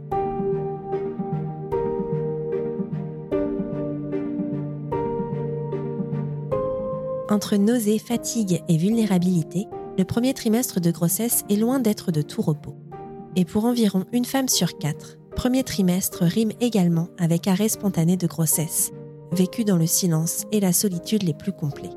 Entre 7.28 7.56
nausée, 7.56 7.98
fatigue 7.98 8.62
et 8.68 8.76
vulnérabilité, 8.76 9.66
le 9.96 10.04
premier 10.04 10.34
trimestre 10.34 10.80
de 10.80 10.90
grossesse 10.90 11.44
est 11.48 11.56
loin 11.56 11.78
d'être 11.78 12.10
de 12.10 12.22
tout 12.22 12.42
repos. 12.42 12.74
Et 13.36 13.44
pour 13.44 13.66
environ 13.66 14.04
une 14.12 14.24
femme 14.24 14.48
sur 14.48 14.78
quatre, 14.78 15.19
premier 15.34 15.64
trimestre 15.64 16.24
rime 16.24 16.52
également 16.60 17.08
avec 17.18 17.48
arrêt 17.48 17.68
spontané 17.68 18.16
de 18.16 18.26
grossesse, 18.26 18.92
vécu 19.32 19.64
dans 19.64 19.76
le 19.76 19.86
silence 19.86 20.44
et 20.52 20.60
la 20.60 20.72
solitude 20.72 21.22
les 21.22 21.34
plus 21.34 21.52
complets. 21.52 21.90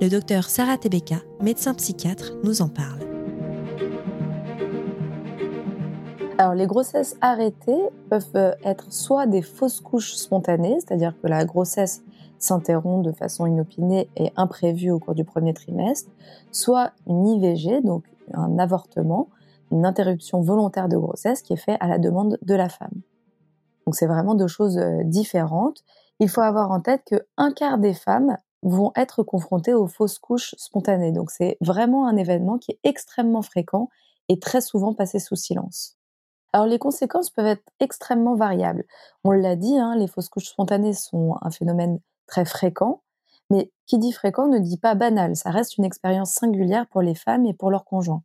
Le 0.00 0.08
docteur 0.08 0.44
Sarah 0.44 0.78
Tebeka, 0.78 1.16
médecin 1.40 1.74
psychiatre, 1.74 2.34
nous 2.44 2.62
en 2.62 2.68
parle. 2.68 3.00
Les 6.54 6.66
grossesses 6.66 7.16
arrêtées 7.20 7.82
peuvent 8.08 8.30
euh, 8.36 8.52
être 8.64 8.92
soit 8.92 9.26
des 9.26 9.42
fausses 9.42 9.80
couches 9.80 10.14
spontanées, 10.14 10.78
c'est-à-dire 10.78 11.14
que 11.20 11.26
la 11.26 11.44
grossesse 11.44 12.04
s'interrompt 12.38 13.04
de 13.04 13.12
façon 13.12 13.46
inopinée 13.46 14.08
et 14.16 14.30
imprévue 14.36 14.90
au 14.90 15.00
cours 15.00 15.14
du 15.14 15.24
premier 15.24 15.52
trimestre, 15.52 16.10
soit 16.52 16.92
une 17.08 17.26
IVG, 17.26 17.80
donc 17.82 18.04
un 18.32 18.58
avortement, 18.58 19.28
une 19.70 19.86
interruption 19.86 20.40
volontaire 20.40 20.88
de 20.88 20.96
grossesse 20.96 21.42
qui 21.42 21.52
est 21.52 21.56
faite 21.56 21.78
à 21.80 21.88
la 21.88 21.98
demande 21.98 22.38
de 22.42 22.54
la 22.54 22.68
femme. 22.68 23.02
Donc 23.86 23.94
c'est 23.94 24.06
vraiment 24.06 24.34
deux 24.34 24.48
choses 24.48 24.78
euh, 24.78 25.02
différentes. 25.04 25.82
Il 26.20 26.28
faut 26.28 26.40
avoir 26.40 26.70
en 26.70 26.80
tête 26.80 27.02
que 27.06 27.16
un 27.36 27.52
quart 27.52 27.78
des 27.78 27.94
femmes 27.94 28.36
vont 28.62 28.92
être 28.96 29.22
confrontées 29.22 29.74
aux 29.74 29.86
fausses 29.86 30.18
couches 30.18 30.54
spontanées. 30.58 31.12
Donc 31.12 31.30
c'est 31.30 31.56
vraiment 31.60 32.06
un 32.06 32.16
événement 32.16 32.58
qui 32.58 32.72
est 32.72 32.80
extrêmement 32.84 33.42
fréquent 33.42 33.88
et 34.28 34.38
très 34.38 34.60
souvent 34.60 34.94
passé 34.94 35.18
sous 35.18 35.36
silence. 35.36 35.96
Alors 36.52 36.66
les 36.66 36.78
conséquences 36.78 37.30
peuvent 37.30 37.46
être 37.46 37.64
extrêmement 37.80 38.34
variables. 38.34 38.84
On 39.24 39.30
l'a 39.30 39.56
dit, 39.56 39.78
hein, 39.78 39.94
les 39.96 40.06
fausses 40.06 40.28
couches 40.28 40.48
spontanées 40.48 40.94
sont 40.94 41.36
un 41.42 41.50
phénomène 41.50 42.00
très 42.26 42.44
fréquent, 42.44 43.02
mais 43.50 43.70
qui 43.86 43.98
dit 43.98 44.12
fréquent 44.12 44.48
ne 44.48 44.58
dit 44.58 44.78
pas 44.78 44.94
banal. 44.94 45.36
Ça 45.36 45.50
reste 45.50 45.78
une 45.78 45.84
expérience 45.84 46.32
singulière 46.32 46.86
pour 46.88 47.02
les 47.02 47.14
femmes 47.14 47.46
et 47.46 47.54
pour 47.54 47.70
leurs 47.70 47.84
conjoints. 47.84 48.22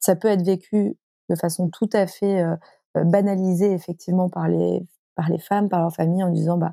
Ça 0.00 0.16
peut 0.16 0.28
être 0.28 0.44
vécu 0.44 0.96
de 1.28 1.34
façon 1.36 1.68
tout 1.68 1.88
à 1.92 2.06
fait 2.06 2.44
banalisée 2.94 3.72
effectivement 3.72 4.28
par 4.28 4.48
les 4.48 4.82
par 5.16 5.28
les 5.28 5.38
femmes, 5.38 5.68
par 5.68 5.80
leur 5.80 5.92
famille, 5.94 6.22
en 6.24 6.30
disant 6.30 6.58
bah 6.58 6.72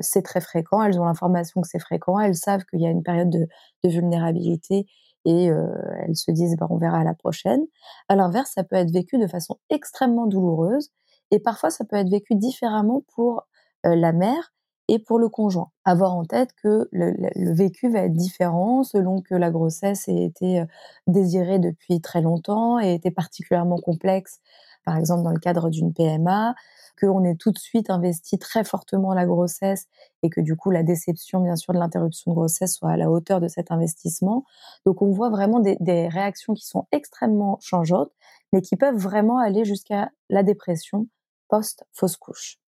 c'est 0.00 0.22
très 0.22 0.40
fréquent. 0.40 0.82
Elles 0.82 0.98
ont 1.00 1.04
l'information 1.04 1.60
que 1.60 1.68
c'est 1.68 1.78
fréquent. 1.78 2.18
Elles 2.18 2.36
savent 2.36 2.64
qu'il 2.64 2.80
y 2.80 2.86
a 2.86 2.90
une 2.90 3.02
période 3.02 3.30
de, 3.30 3.46
de 3.84 3.88
vulnérabilité 3.88 4.86
et 5.24 5.46
elles 5.46 6.16
se 6.16 6.30
disent 6.30 6.56
bah, 6.58 6.66
on 6.70 6.78
verra 6.78 6.98
à 7.00 7.04
la 7.04 7.14
prochaine. 7.14 7.62
À 8.08 8.16
l'inverse, 8.16 8.52
ça 8.54 8.64
peut 8.64 8.76
être 8.76 8.90
vécu 8.92 9.18
de 9.18 9.26
façon 9.26 9.58
extrêmement 9.70 10.26
douloureuse 10.26 10.90
et 11.30 11.38
parfois 11.40 11.70
ça 11.70 11.84
peut 11.84 11.96
être 11.96 12.10
vécu 12.10 12.34
différemment 12.34 13.04
pour 13.14 13.46
la 13.84 14.12
mère 14.12 14.52
et 14.88 14.98
pour 14.98 15.18
le 15.18 15.28
conjoint. 15.28 15.70
Avoir 15.84 16.14
en 16.14 16.24
tête 16.24 16.50
que 16.62 16.88
le, 16.92 17.14
vécu 17.54 17.90
va 17.90 18.00
être 18.00 18.12
différent 18.12 18.82
selon 18.82 19.20
que 19.20 19.34
la 19.34 19.50
grossesse 19.50 20.08
ait 20.08 20.24
été 20.24 20.64
désirée 21.06 21.58
depuis 21.58 22.00
très 22.00 22.20
longtemps 22.20 22.80
et 22.80 22.94
été 22.94 23.10
particulièrement 23.10 23.78
complexe, 23.78 24.40
par 24.84 24.96
exemple 24.96 25.22
dans 25.22 25.30
le 25.30 25.38
cadre 25.38 25.70
d'une 25.70 25.92
PMA, 25.92 26.54
qu'on 27.00 27.24
ait 27.24 27.36
tout 27.36 27.50
de 27.50 27.58
suite 27.58 27.90
investi 27.90 28.38
très 28.38 28.64
fortement 28.64 29.14
la 29.14 29.24
grossesse 29.26 29.86
et 30.22 30.30
que 30.30 30.40
du 30.40 30.56
coup 30.56 30.70
la 30.70 30.82
déception 30.82 31.40
bien 31.40 31.56
sûr 31.56 31.72
de 31.72 31.78
l'interruption 31.78 32.32
de 32.32 32.36
grossesse 32.36 32.74
soit 32.74 32.90
à 32.90 32.96
la 32.96 33.10
hauteur 33.10 33.40
de 33.40 33.48
cet 33.48 33.70
investissement. 33.70 34.44
Donc 34.86 35.02
on 35.02 35.10
voit 35.10 35.30
vraiment 35.30 35.60
des, 35.60 35.76
des 35.80 36.08
réactions 36.08 36.54
qui 36.54 36.66
sont 36.66 36.86
extrêmement 36.92 37.58
changeantes, 37.60 38.10
mais 38.52 38.60
qui 38.62 38.76
peuvent 38.76 38.96
vraiment 38.96 39.38
aller 39.38 39.64
jusqu'à 39.64 40.10
la 40.28 40.42
dépression 40.42 41.06
post-fausse 41.48 42.16
couche. 42.16 42.61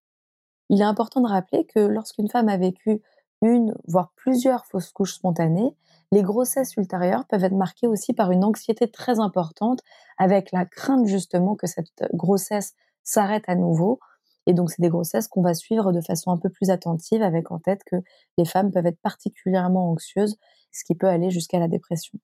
Il 0.74 0.80
est 0.80 0.84
important 0.84 1.20
de 1.20 1.28
rappeler 1.28 1.66
que 1.66 1.78
lorsqu'une 1.78 2.28
femme 2.28 2.48
a 2.48 2.56
vécu 2.56 3.00
une, 3.42 3.76
voire 3.86 4.10
plusieurs 4.16 4.66
fausses 4.66 4.90
couches 4.90 5.14
spontanées, 5.14 5.76
les 6.10 6.22
grossesses 6.22 6.74
ultérieures 6.76 7.26
peuvent 7.26 7.44
être 7.44 7.54
marquées 7.54 7.86
aussi 7.86 8.12
par 8.12 8.32
une 8.32 8.42
anxiété 8.42 8.90
très 8.90 9.20
importante, 9.20 9.82
avec 10.18 10.50
la 10.50 10.64
crainte 10.64 11.06
justement 11.06 11.54
que 11.54 11.68
cette 11.68 12.04
grossesse 12.12 12.74
s'arrête 13.04 13.44
à 13.46 13.54
nouveau 13.54 14.00
et 14.46 14.52
donc, 14.52 14.70
c'est 14.70 14.82
des 14.82 14.88
grossesses 14.88 15.28
qu'on 15.28 15.42
va 15.42 15.54
suivre 15.54 15.92
de 15.92 16.00
façon 16.00 16.30
un 16.30 16.36
peu 16.36 16.50
plus 16.50 16.70
attentive, 16.70 17.22
avec 17.22 17.50
en 17.50 17.58
tête 17.58 17.82
que 17.84 17.96
les 18.36 18.44
femmes 18.44 18.70
peuvent 18.70 18.86
être 18.86 19.00
particulièrement 19.00 19.90
anxieuses, 19.90 20.36
ce 20.72 20.84
qui 20.84 20.94
peut 20.94 21.08
aller 21.08 21.30
jusqu'à 21.30 21.58
la 21.58 21.68
dépression. 21.68 22.18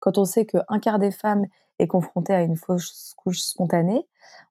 Quand 0.00 0.18
on 0.18 0.24
sait 0.24 0.44
qu'un 0.44 0.78
quart 0.80 0.98
des 0.98 1.10
femmes 1.10 1.46
est 1.78 1.86
confronté 1.86 2.34
à 2.34 2.42
une 2.42 2.56
fausse 2.56 3.14
couche 3.16 3.40
spontanée, 3.40 4.06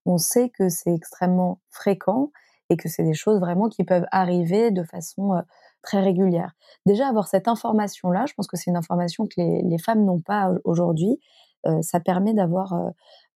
on 0.05 0.17
sait 0.17 0.50
que 0.50 0.69
c'est 0.69 0.93
extrêmement 0.93 1.59
fréquent 1.69 2.31
et 2.73 2.77
que 2.77 2.89
c'est 2.89 3.03
des 3.03 3.13
choses 3.13 3.39
vraiment 3.39 3.69
qui 3.69 3.83
peuvent 3.83 4.05
arriver 4.11 4.71
de 4.71 4.83
façon 4.83 5.33
euh, 5.33 5.41
très 5.81 6.01
régulière. 6.01 6.53
Déjà, 6.85 7.07
avoir 7.07 7.27
cette 7.27 7.47
information-là, 7.47 8.25
je 8.27 8.33
pense 8.33 8.47
que 8.47 8.57
c'est 8.57 8.69
une 8.69 8.77
information 8.77 9.25
que 9.25 9.35
les, 9.37 9.77
femmes 9.77 10.03
n'ont 10.05 10.19
pas 10.19 10.51
aujourd'hui. 10.63 11.19
Euh, 11.65 11.81
ça 11.81 11.99
permet 11.99 12.33
d'avoir 12.33 12.73
euh, 12.73 12.89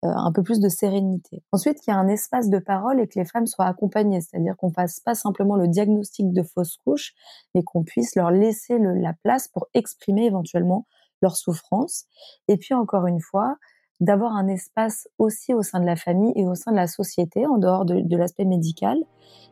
un 0.02 0.32
peu 0.32 0.42
plus 0.42 0.60
de 0.60 0.68
sérénité. 0.68 1.42
Ensuite, 1.52 1.80
qu'il 1.80 1.92
y 1.92 1.96
a 1.96 1.98
un 1.98 2.08
espace 2.08 2.48
de 2.48 2.58
parole 2.58 3.00
et 3.00 3.06
que 3.06 3.18
les 3.18 3.24
femmes 3.24 3.46
soient 3.46 3.66
accompagnées, 3.66 4.20
c'est-à-dire 4.20 4.56
qu'on 4.56 4.70
fasse 4.70 5.00
pas 5.00 5.14
simplement 5.14 5.56
le 5.56 5.68
diagnostic 5.68 6.32
de 6.32 6.42
fausse 6.42 6.78
couche, 6.84 7.14
mais 7.54 7.62
qu'on 7.62 7.84
puisse 7.84 8.16
leur 8.16 8.30
laisser 8.30 8.78
la 8.78 9.12
place 9.22 9.48
pour 9.48 9.66
exprimer 9.74 10.26
éventuellement 10.26 10.86
leur 11.22 11.36
souffrance. 11.36 12.04
Et 12.48 12.56
puis 12.56 12.74
encore 12.74 13.06
une 13.06 13.20
fois, 13.20 13.56
d'avoir 14.00 14.36
un 14.36 14.46
espace 14.48 15.08
aussi 15.18 15.54
au 15.54 15.62
sein 15.62 15.80
de 15.80 15.86
la 15.86 15.96
famille 15.96 16.32
et 16.36 16.46
au 16.46 16.54
sein 16.54 16.70
de 16.70 16.76
la 16.76 16.86
société, 16.86 17.46
en 17.46 17.58
dehors 17.58 17.84
de, 17.84 18.16
l'aspect 18.16 18.44
médical. 18.44 18.98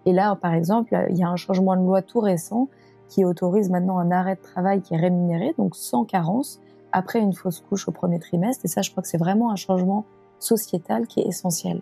Et 0.07 0.13
là, 0.13 0.37
par 0.37 0.53
exemple, 0.53 0.97
il 1.11 1.17
y 1.17 1.23
a 1.23 1.29
un 1.29 1.37
changement 1.37 1.77
de 1.77 1.83
loi 1.83 2.03
tout 2.03 2.21
récent 2.21 2.69
qui 3.09 3.25
autorise 3.25 3.71
maintenant 3.71 3.99
un 3.99 4.11
arrêt 4.11 4.37
de 4.37 4.43
travail 4.43 4.83
qui 4.83 4.95
est 4.95 4.99
rémunéré, 4.99 5.55
donc 5.59 5.77
sans 5.77 6.05
carence, 6.05 6.61
après 6.93 7.21
une 7.21 7.33
fausse 7.33 7.61
couche 7.61 7.89
au 7.89 7.93
premier 7.93 8.19
trimestre. 8.19 8.65
Et 8.65 8.69
ça, 8.69 8.83
je 8.83 8.91
crois 8.91 9.03
que 9.03 9.09
c'est 9.09 9.19
vraiment 9.19 9.51
un 9.51 9.57
changement 9.57 10.05
sociétale 10.39 11.07
qui 11.07 11.21
est 11.21 11.27
essentielle. 11.27 11.81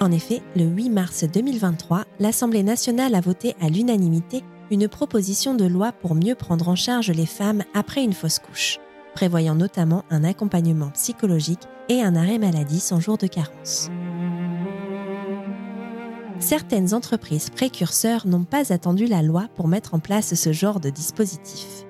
En 0.00 0.10
effet, 0.10 0.42
le 0.54 0.64
8 0.64 0.90
mars 0.90 1.24
2023, 1.24 2.04
l'Assemblée 2.18 2.62
nationale 2.62 3.14
a 3.14 3.20
voté 3.20 3.54
à 3.60 3.68
l'unanimité 3.68 4.42
une 4.70 4.88
proposition 4.88 5.54
de 5.54 5.64
loi 5.64 5.92
pour 5.92 6.14
mieux 6.14 6.34
prendre 6.34 6.68
en 6.68 6.76
charge 6.76 7.10
les 7.10 7.26
femmes 7.26 7.62
après 7.74 8.02
une 8.02 8.12
fausse 8.12 8.38
couche, 8.38 8.78
prévoyant 9.14 9.54
notamment 9.54 10.04
un 10.10 10.24
accompagnement 10.24 10.90
psychologique 10.90 11.62
et 11.88 12.02
un 12.02 12.16
arrêt 12.16 12.38
maladie 12.38 12.80
sans 12.80 13.00
jour 13.00 13.18
de 13.18 13.26
carence 13.26 13.90
certaines 16.44 16.92
entreprises 16.92 17.48
précurseurs 17.48 18.26
n'ont 18.26 18.44
pas 18.44 18.72
attendu 18.72 19.06
la 19.06 19.22
loi 19.22 19.48
pour 19.56 19.66
mettre 19.66 19.94
en 19.94 19.98
place 19.98 20.34
ce 20.34 20.52
genre 20.52 20.78
de 20.78 20.90
dispositif. 20.90 21.86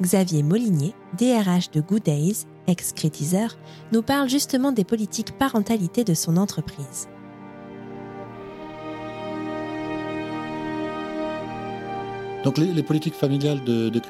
Xavier 0.00 0.42
Molinier, 0.42 0.94
DRH 1.18 1.70
de 1.70 1.82
Good 1.82 2.04
Days, 2.04 2.46
ex-critiseur, 2.66 3.58
nous 3.92 4.02
parle 4.02 4.30
justement 4.30 4.72
des 4.72 4.84
politiques 4.84 5.36
parentalité 5.36 6.04
de 6.04 6.14
son 6.14 6.38
entreprise. 6.38 7.08
Donc 12.44 12.56
les, 12.56 12.82
politiques 12.82 13.14
familiales 13.14 13.62
de, 13.64 13.90
de 13.90 14.00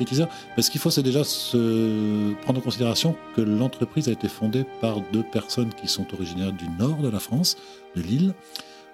ce 0.58 0.70
qu'il 0.70 0.80
faut 0.80 0.90
c'est 0.90 1.02
déjà 1.02 1.24
se 1.24 2.32
prendre 2.42 2.60
en 2.60 2.62
considération 2.62 3.16
que 3.34 3.40
l'entreprise 3.40 4.08
a 4.08 4.12
été 4.12 4.28
fondée 4.28 4.64
par 4.80 5.00
deux 5.12 5.24
personnes 5.24 5.70
qui 5.74 5.88
sont 5.88 6.06
originaires 6.14 6.52
du 6.52 6.68
nord 6.78 6.98
de 6.98 7.08
la 7.08 7.18
France, 7.18 7.56
de 7.96 8.02
Lille, 8.02 8.34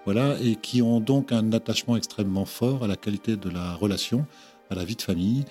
voilà, 0.07 0.37
et 0.43 0.57
qui 0.57 0.81
ont 0.81 1.00
donc 1.00 1.33
un 1.33 1.52
attachement 1.52 1.97
extrêmement 1.97 2.47
fort 2.47 2.85
à 2.85 2.87
la 2.87 2.97
qualité 2.97 3.37
de 3.37 3.50
la 3.50 3.75
relation, 3.75 4.25
à 4.71 4.75
la 4.75 4.85
vie 4.85 4.97
de 4.97 5.02
famille 5.02 5.45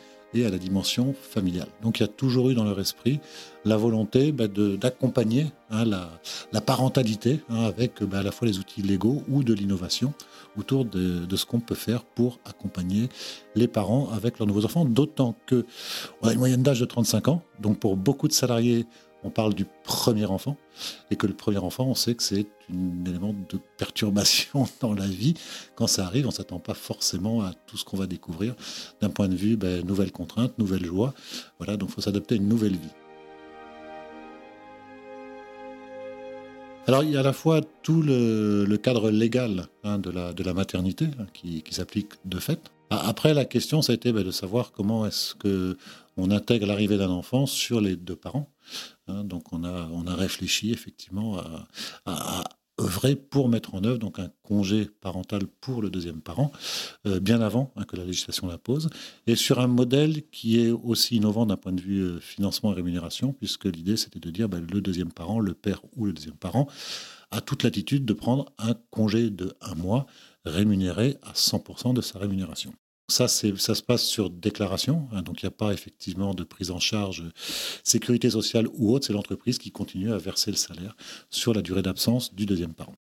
à 0.43 0.49
la 0.49 0.57
dimension 0.57 1.13
familiale. 1.13 1.67
Donc 1.83 1.99
il 1.99 2.03
y 2.03 2.05
a 2.05 2.09
toujours 2.09 2.49
eu 2.49 2.55
dans 2.55 2.63
leur 2.63 2.79
esprit 2.79 3.19
la 3.63 3.77
volonté 3.77 4.31
bah, 4.31 4.47
d'accompagner 4.47 5.47
hein, 5.69 5.85
la, 5.85 6.61
parentalité 6.61 7.41
hein, 7.49 7.63
avec 7.63 8.03
bah, 8.03 8.19
à 8.19 8.23
la 8.23 8.31
fois 8.31 8.47
les 8.47 8.59
outils 8.59 8.81
légaux 8.81 9.23
ou 9.29 9.43
de 9.43 9.53
l'innovation 9.53 10.13
autour 10.57 10.85
de, 10.85 11.35
ce 11.35 11.45
qu'on 11.45 11.59
peut 11.59 11.75
faire 11.75 12.03
pour 12.03 12.39
accompagner 12.45 13.09
les 13.55 13.67
parents 13.67 14.09
avec 14.11 14.39
leurs 14.39 14.47
nouveaux 14.47 14.65
enfants, 14.65 14.85
d'autant 14.85 15.35
que 15.45 15.65
on 16.21 16.27
a 16.27 16.33
une 16.33 16.39
moyenne 16.39 16.63
d'âge 16.63 16.79
de 16.79 16.85
35 16.85 17.27
ans, 17.27 17.41
donc 17.59 17.79
pour 17.79 17.97
beaucoup 17.97 18.27
de 18.27 18.33
salariés 18.33 18.85
on 19.25 19.31
parle 19.31 19.55
du 19.55 19.65
premier 19.83 20.25
enfant, 20.25 20.55
et 21.09 21.15
que 21.15 21.25
le 21.25 21.33
premier 21.33 21.57
enfant, 21.57 21.85
on 21.85 21.95
sait 21.95 22.13
que 22.13 22.21
c'est 22.21 22.45
un 22.71 23.05
élément 23.05 23.33
de 23.49 23.59
perturbation 23.77 24.67
dans 24.81 24.93
la 24.93 25.07
vie. 25.07 25.33
Quand 25.75 25.87
ça 25.87 26.05
arrive, 26.05 26.25
on 26.25 26.29
ne 26.29 26.33
s'attend 26.33 26.59
pas 26.59 26.75
forcément 26.75 27.41
à 27.41 27.53
tout 27.65 27.75
ce 27.75 27.83
qu'on 27.83 27.97
va 27.97 28.05
découvrir 28.05 28.55
d'un 29.01 29.09
point 29.09 29.27
de 29.27 29.35
vue 29.35 29.57
ben, 29.57 29.83
nouvelle 29.83 30.11
contrainte, 30.11 30.57
nouvelle 30.59 30.85
joie. 30.85 31.15
Voilà, 31.57 31.75
donc 31.75 31.89
il 31.89 31.95
faut 31.95 32.01
s'adapter 32.01 32.35
à 32.35 32.37
une 32.37 32.47
nouvelle 32.47 32.73
vie. 32.73 32.93
Alors 36.87 37.03
il 37.03 37.09
y 37.09 37.17
a 37.17 37.21
à 37.21 37.23
la 37.23 37.33
fois 37.33 37.61
tout 37.81 38.03
le, 38.03 38.77
cadre 38.77 39.09
légal 39.09 39.65
hein, 39.83 39.97
de, 39.97 40.11
la, 40.11 40.53
maternité 40.53 41.05
hein, 41.19 41.25
qui, 41.33 41.63
s'applique 41.71 42.11
de 42.25 42.37
fait. 42.37 42.59
Après, 42.91 43.33
la 43.33 43.45
question, 43.45 43.81
ça 43.81 43.93
a 43.93 43.95
été 43.95 44.11
ben, 44.11 44.23
de 44.23 44.29
savoir 44.29 44.71
comment 44.71 45.07
est-ce 45.07 45.33
que 45.33 45.75
on 46.17 46.31
intègre 46.31 46.67
l'arrivée 46.67 46.97
d'un 46.97 47.09
enfant 47.09 47.45
sur 47.45 47.81
les 47.81 47.95
deux 47.95 48.15
parents. 48.15 48.49
Hein, 49.07 49.23
donc 49.23 49.53
on 49.53 49.63
a, 49.63 50.15
réfléchi 50.15 50.71
effectivement 50.71 51.37
à, 52.05 52.43
œuvré 52.79 53.15
pour 53.15 53.47
mettre 53.47 53.73
en 53.73 53.83
œuvre 53.83 53.99
donc 53.99 54.19
un 54.19 54.29
congé 54.43 54.85
parental 54.85 55.43
pour 55.61 55.81
le 55.81 55.89
deuxième 55.89 56.21
parent, 56.21 56.51
euh, 57.05 57.19
bien 57.19 57.39
avant 57.39 57.71
hein, 57.75 57.85
que 57.85 57.95
la 57.95 58.03
législation 58.03 58.47
l'impose, 58.47 58.89
et 59.27 59.35
sur 59.35 59.59
un 59.59 59.67
modèle 59.67 60.27
qui 60.29 60.59
est 60.59 60.71
aussi 60.71 61.15
innovant 61.15 61.45
d'un 61.45 61.55
point 61.55 61.71
de 61.71 61.81
vue 61.81 62.01
euh, 62.01 62.19
financement 62.19 62.71
et 62.71 62.75
rémunération, 62.75 63.31
puisque 63.33 63.65
l'idée 63.65 63.95
c'était 63.95 64.19
de 64.19 64.29
dire 64.29 64.49
ben, 64.49 64.59
le 64.59 64.81
deuxième 64.81 65.11
parent, 65.11 65.39
le 65.39 65.53
père 65.53 65.81
ou 65.95 66.05
le 66.05 66.13
deuxième 66.13 66.35
parent, 66.35 66.67
a 67.31 67.41
toute 67.41 67.63
l'attitude 67.63 68.05
de 68.05 68.13
prendre 68.13 68.51
un 68.57 68.75
congé 68.91 69.29
de 69.29 69.53
un 69.61 69.75
mois 69.75 70.05
rémunéré 70.45 71.17
à 71.23 71.31
100% 71.31 71.93
de 71.93 72.01
sa 72.01 72.19
rémunération. 72.19 72.73
Ça, 73.07 73.27
ça 73.27 73.75
se 73.75 73.81
passe 73.83 74.03
sur 74.03 74.31
déclaration, 74.31 75.07
hein, 75.11 75.21
donc 75.21 75.43
il 75.43 75.45
n'y 75.45 75.49
a 75.49 75.51
pas 75.51 75.73
effectivement 75.73 76.33
de 76.33 76.43
prise 76.43 76.71
en 76.71 76.79
charge 76.79 77.23
sécurité 77.83 78.31
sociale 78.31 78.67
ou 78.73 78.93
autre, 78.93 79.05
c'est 79.05 79.13
l'entreprise 79.13 79.59
qui 79.59 79.71
continue 79.71 80.11
à 80.11 80.17
verser 80.17 80.49
le 80.49 80.57
salaire 80.57 80.95
sur 81.29 81.53
la 81.53 81.61
durée 81.61 81.83
d'absence 81.83 82.33
du 82.33 82.47
deuxième 82.47 82.73
parent. 82.73 82.95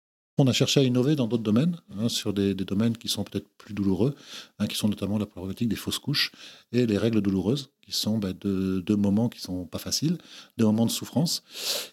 On 0.40 0.46
a 0.46 0.54
cherché 0.54 0.80
à 0.80 0.82
innover 0.82 1.16
dans 1.16 1.26
d'autres 1.26 1.42
domaines, 1.42 1.76
hein, 1.98 2.08
sur 2.08 2.32
des, 2.32 2.54
domaines 2.54 2.96
qui 2.96 3.08
sont 3.08 3.24
peut-être 3.24 3.46
plus 3.58 3.74
douloureux, 3.74 4.14
hein, 4.58 4.66
qui 4.68 4.76
sont 4.76 4.88
notamment 4.88 5.18
la 5.18 5.26
problématique 5.26 5.68
des 5.68 5.76
fausses 5.76 5.98
couches 5.98 6.32
et 6.72 6.86
les 6.86 6.96
règles 6.96 7.20
douloureuses, 7.20 7.68
qui 7.82 7.92
sont 7.92 8.16
bah, 8.16 8.32
deux, 8.32 8.82
moments 8.96 9.28
qui 9.28 9.38
sont 9.38 9.66
pas 9.66 9.76
faciles, 9.76 10.16
des 10.56 10.64
moments 10.64 10.86
de 10.86 10.90
souffrance. 10.90 11.42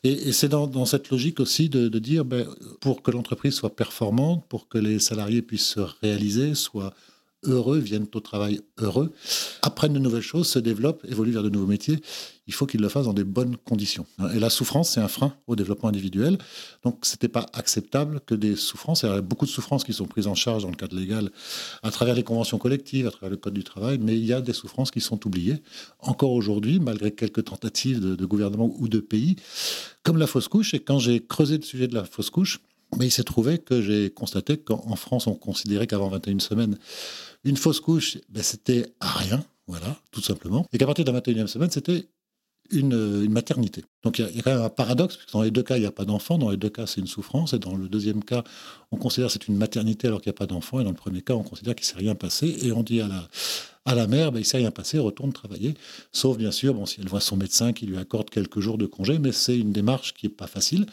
Et, 0.05 0.31
c'est 0.31 0.47
dans, 0.47 0.85
cette 0.85 1.09
logique 1.09 1.41
aussi 1.41 1.67
de, 1.67 1.99
dire, 1.99 2.23
bah, 2.23 2.43
pour 2.79 3.01
que 3.01 3.11
l'entreprise 3.11 3.53
soit 3.53 3.75
performante, 3.75 4.45
pour 4.47 4.69
que 4.69 4.77
les 4.77 4.99
salariés 4.99 5.41
puissent 5.41 5.67
se 5.67 5.81
réaliser, 6.01 6.55
soient 6.55 6.93
heureux, 7.43 7.77
viennent 7.77 8.07
au 8.13 8.19
travail 8.19 8.61
heureux, 8.77 9.13
apprennent 9.61 9.93
de 9.93 9.99
nouvelles 9.99 10.21
choses, 10.21 10.47
se 10.47 10.59
développent, 10.59 11.05
évoluent 11.07 11.31
vers 11.31 11.43
de 11.43 11.49
nouveaux 11.49 11.67
métiers. 11.67 11.99
Il 12.47 12.53
faut 12.53 12.65
qu'ils 12.65 12.81
le 12.81 12.89
fassent 12.89 13.05
dans 13.05 13.13
des 13.13 13.23
bonnes 13.23 13.57
conditions. 13.57 14.05
Et 14.33 14.39
la 14.39 14.49
souffrance, 14.49 14.91
c'est 14.91 15.01
un 15.01 15.07
frein 15.07 15.33
au 15.47 15.55
développement 15.55 15.89
individuel. 15.89 16.37
Donc, 16.83 16.99
ce 17.05 17.13
n'était 17.13 17.27
pas 17.27 17.45
acceptable 17.53 18.21
que 18.25 18.35
des 18.35 18.55
souffrances, 18.55 19.03
il 19.03 19.07
y 19.07 19.09
a 19.09 19.21
beaucoup 19.21 19.45
de 19.45 19.51
souffrances 19.51 19.83
qui 19.83 19.93
sont 19.93 20.05
prises 20.05 20.27
en 20.27 20.35
charge 20.35 20.63
dans 20.63 20.69
le 20.69 20.75
cadre 20.75 20.95
légal 20.95 21.29
à 21.83 21.91
travers 21.91 22.15
les 22.15 22.23
conventions 22.23 22.57
collectives, 22.57 23.07
à 23.07 23.11
travers 23.11 23.29
le 23.29 23.37
Code 23.37 23.53
du 23.53 23.63
travail, 23.63 23.97
mais 24.01 24.17
il 24.17 24.25
y 24.25 24.33
a 24.33 24.41
des 24.41 24.53
souffrances 24.53 24.91
qui 24.91 25.01
sont 25.01 25.25
oubliées. 25.27 25.61
Encore 25.99 26.31
aujourd'hui, 26.31 26.79
malgré 26.79 27.11
quelques 27.11 27.43
tentatives 27.43 27.99
de, 27.99 28.15
de 28.15 28.25
gouvernement 28.25 28.73
ou 28.77 28.87
de 28.87 28.99
pays, 28.99 29.35
comme 30.07 30.17
la 30.17 30.27
fausse 30.27 30.47
couche. 30.47 30.73
Et 30.73 30.79
quand 30.79 30.99
j'ai 30.99 31.19
creusé 31.19 31.57
le 31.57 31.63
sujet 31.63 31.87
de 31.87 31.93
la 31.93 32.05
fausse 32.05 32.29
couche, 32.29 32.61
mais 32.97 33.07
il 33.07 33.11
s'est 33.11 33.23
trouvé 33.23 33.57
que 33.57 33.81
j'ai 33.81 34.09
constaté 34.09 34.57
qu'en 34.57 34.95
France, 34.95 35.27
on 35.27 35.35
considérait 35.35 35.87
qu'avant 35.87 36.09
21 36.09 36.39
semaines, 36.39 36.77
une 37.43 37.57
fausse 37.57 37.79
couche, 37.79 38.17
ben, 38.29 38.43
c'était 38.43 38.93
rien, 39.01 39.43
voilà, 39.67 39.99
tout 40.11 40.21
simplement. 40.21 40.65
Et 40.71 40.77
qu'à 40.77 40.85
partir 40.85 41.05
de 41.05 41.11
la 41.11 41.19
21e 41.19 41.47
semaine, 41.47 41.69
c'était 41.69 42.07
une, 42.71 43.29
maternité. 43.29 43.83
Donc 44.03 44.19
il 44.19 44.35
y, 44.35 44.39
a 44.39 44.41
quand 44.41 44.53
même 44.53 44.61
un 44.61 44.69
paradoxe, 44.69 45.15
parce 45.15 45.27
que 45.27 45.31
dans 45.31 45.43
les 45.43 45.51
deux 45.51 45.63
cas, 45.63 45.77
il 45.77 45.81
n'y 45.81 45.87
a 45.87 45.91
pas 45.91 46.05
d'enfant, 46.05 46.37
dans 46.37 46.49
les 46.49 46.57
deux 46.57 46.69
cas, 46.69 46.87
c'est 46.87 47.01
une 47.01 47.07
souffrance, 47.07 47.53
et 47.53 47.59
dans 47.59 47.75
le 47.75 47.89
deuxième 47.89 48.23
cas, 48.23 48.43
on 48.91 48.97
considère 48.97 49.27
que 49.27 49.33
c'est 49.33 49.47
une 49.47 49.57
maternité 49.57 50.07
alors 50.07 50.21
qu'il 50.21 50.29
n'y 50.29 50.35
a 50.35 50.39
pas 50.39 50.47
d'enfant, 50.47 50.79
et 50.79 50.83
dans 50.83 50.91
le 50.91 50.95
premier 50.95 51.21
cas, 51.21 51.33
on 51.33 51.43
considère 51.43 51.75
qu'il 51.75 51.83
ne 51.83 51.87
s'est 51.87 51.97
rien 51.97 52.15
passé, 52.15 52.57
et 52.61 52.71
on 52.71 52.83
dit 52.83 53.01
à 53.01 53.07
la, 53.07 53.27
à 53.85 53.95
la 53.95 54.07
mère, 54.07 54.31
ben, 54.31 54.39
il 54.39 54.41
ne 54.41 54.45
s'est 54.45 54.57
rien 54.57 54.71
passé, 54.71 54.99
retourne 54.99 55.33
travailler, 55.33 55.73
sauf 56.11 56.37
bien 56.37 56.51
sûr, 56.51 56.73
bon, 56.73 56.85
si 56.85 56.99
elle 57.01 57.07
voit 57.07 57.21
son 57.21 57.37
médecin 57.37 57.73
qui 57.73 57.85
lui 57.85 57.97
accorde 57.97 58.29
quelques 58.29 58.59
jours 58.59 58.77
de 58.77 58.85
congé, 58.85 59.19
mais 59.19 59.31
c'est 59.31 59.57
une 59.57 59.71
démarche 59.71 60.13
qui 60.13 60.27
n'est 60.27 60.33
pas 60.33 60.47
facile, 60.47 60.85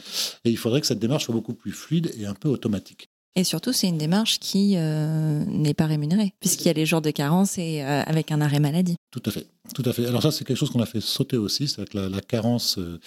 et 0.45 0.50
il 0.50 0.59
faudrait 0.59 0.81
que 0.81 0.87
cette 0.87 1.00
démarche 1.00 1.25
soit 1.25 1.35
beaucoup 1.35 1.54
plus 1.54 1.73
fluide 1.73 2.12
et 2.19 2.26
un 2.26 2.35
peu 2.35 2.49
automatique. 2.49 3.09
Et 3.37 3.43
surtout, 3.43 3.73
c'est 3.73 3.88
une 3.88 3.99
démarche 3.99 4.38
qui 4.38 4.75
euh, 4.76 5.45
n'est 5.47 5.75
pas 5.75 5.87
rémunérée, 5.87 6.35
puisqu'il 6.38 6.66
y 6.66 6.71
a 6.71 6.73
les 6.73 6.87
jours 6.87 7.00
de 7.00 7.11
carence 7.11 7.59
et 7.59 7.83
euh, 7.83 8.02
avec 8.02 8.31
un 8.31 8.40
arrêt 8.40 8.61
maladie. 8.61 8.97
Tout 9.11 9.23
à 9.26 9.31
fait, 9.33 9.47
tout 9.73 9.83
à 9.87 9.92
fait. 9.92 10.06
Alors 10.06 10.23
ça, 10.23 10.30
c'est 10.30 10.44
quelque 10.44 10.56
chose 10.56 10.71
qu'on 10.71 10.83
a 10.83 10.87
fait 10.87 11.00
sauter 11.00 11.37
aussi, 11.37 11.68
c'est 11.68 11.88
que 11.88 11.97
la, 11.97 12.21
carence, 12.21 12.76
euh, 12.78 13.00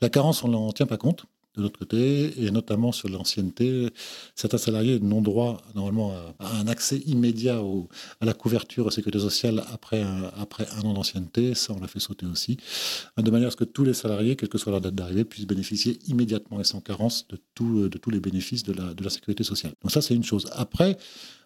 la 0.00 0.08
carence, 0.08 0.42
on 0.42 0.48
n'en 0.48 0.72
tient 0.72 0.86
pas 0.86 0.96
compte 0.96 1.26
de 1.56 1.62
l'autre 1.62 1.78
côté, 1.78 2.32
et 2.40 2.50
notamment 2.50 2.92
sur 2.92 3.08
l'ancienneté, 3.08 3.88
certains 4.36 4.58
salariés 4.58 5.00
n'ont 5.00 5.20
droit 5.22 5.60
normalement 5.74 6.14
à, 6.38 6.56
un 6.56 6.68
accès 6.68 6.98
immédiat 6.98 7.60
à 8.20 8.24
la 8.24 8.32
couverture 8.32 8.86
à 8.86 8.90
sécurité 8.92 9.18
sociale 9.18 9.64
après 9.72 10.00
un, 10.00 10.30
après 10.38 10.66
un 10.76 10.82
an 10.82 10.94
d'ancienneté, 10.94 11.54
ça 11.54 11.74
on 11.76 11.80
l'a 11.80 11.88
fait 11.88 11.98
sauter 11.98 12.26
aussi, 12.26 12.58
de 13.16 13.30
manière 13.30 13.48
à 13.48 13.50
ce 13.50 13.56
que 13.56 13.64
tous 13.64 13.82
les 13.82 13.94
salariés, 13.94 14.36
quelle 14.36 14.48
que 14.48 14.58
soit 14.58 14.70
leur 14.70 14.80
date 14.80 14.94
d'arrivée, 14.94 15.24
puissent 15.24 15.48
bénéficier 15.48 15.98
immédiatement 16.06 16.60
et 16.60 16.64
sans 16.64 16.80
carence 16.80 17.26
de, 17.28 17.38
tout, 17.54 17.88
de 17.88 17.98
tous 17.98 18.10
les 18.10 18.20
bénéfices 18.20 18.62
de 18.62 18.72
la, 18.72 18.94
de 18.94 19.02
la 19.02 19.10
sécurité 19.10 19.42
sociale. 19.42 19.72
Donc 19.82 19.90
ça 19.90 20.00
c'est 20.00 20.14
une 20.14 20.24
chose. 20.24 20.46
Après, 20.52 20.96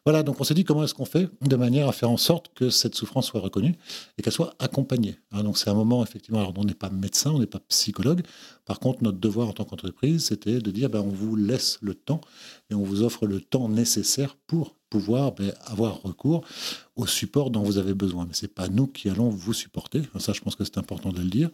voilà, 0.04 0.24
donc 0.24 0.40
on 0.40 0.44
s'est 0.44 0.54
dit 0.54 0.64
comment 0.64 0.82
est-ce 0.82 0.94
qu'on 0.94 1.04
fait 1.04 1.28
de 1.42 1.56
manière 1.56 1.88
à 1.88 1.92
faire 1.92 2.10
en 2.10 2.16
sorte 2.16 2.52
que 2.54 2.70
cette 2.70 2.96
souffrance 2.96 3.26
soit 3.26 3.40
reconnue 3.40 3.76
et 4.18 4.22
qu'elle 4.22 4.32
soit 4.32 4.54
accompagnée. 4.58 5.16
Hein, 5.30 5.44
donc 5.44 5.58
c'est 5.58 5.70
un 5.70 5.74
moment, 5.74 6.02
effectivement, 6.02 6.40
alors 6.40 6.52
on 6.56 6.64
n'est 6.64 6.74
pas 6.74 6.90
médecin, 6.90 7.30
on 7.30 7.38
n'est 7.38 7.46
pas 7.46 7.60
psychologue. 7.68 8.22
Par 8.64 8.80
contre, 8.80 9.02
notre 9.04 9.18
devoir 9.18 9.48
en 9.48 9.52
tant 9.52 9.64
qu'entreprise, 9.64 10.24
c'était 10.24 10.58
de 10.58 10.70
dire, 10.72 10.90
ben, 10.90 11.00
on 11.00 11.10
vous 11.10 11.36
laisse 11.36 11.78
le 11.82 11.94
temps 11.94 12.20
et 12.70 12.74
on 12.74 12.82
vous 12.82 13.02
offre 13.02 13.26
le 13.26 13.40
temps 13.40 13.68
nécessaire 13.68 14.36
pour 14.46 14.76
pouvoir 14.90 15.32
ben, 15.32 15.52
avoir 15.64 16.02
recours 16.02 16.44
au 16.96 17.06
support 17.06 17.50
dont 17.50 17.62
vous 17.62 17.78
avez 17.78 17.94
besoin. 17.94 18.26
Mais 18.26 18.34
ce 18.34 18.44
n'est 18.44 18.52
pas 18.52 18.68
nous 18.68 18.86
qui 18.86 19.08
allons 19.08 19.30
vous 19.30 19.54
supporter. 19.54 20.02
Ça, 20.18 20.32
je 20.32 20.40
pense 20.40 20.56
que 20.56 20.64
c'est 20.64 20.78
important 20.78 21.12
de 21.12 21.20
le 21.20 21.30
dire. 21.30 21.48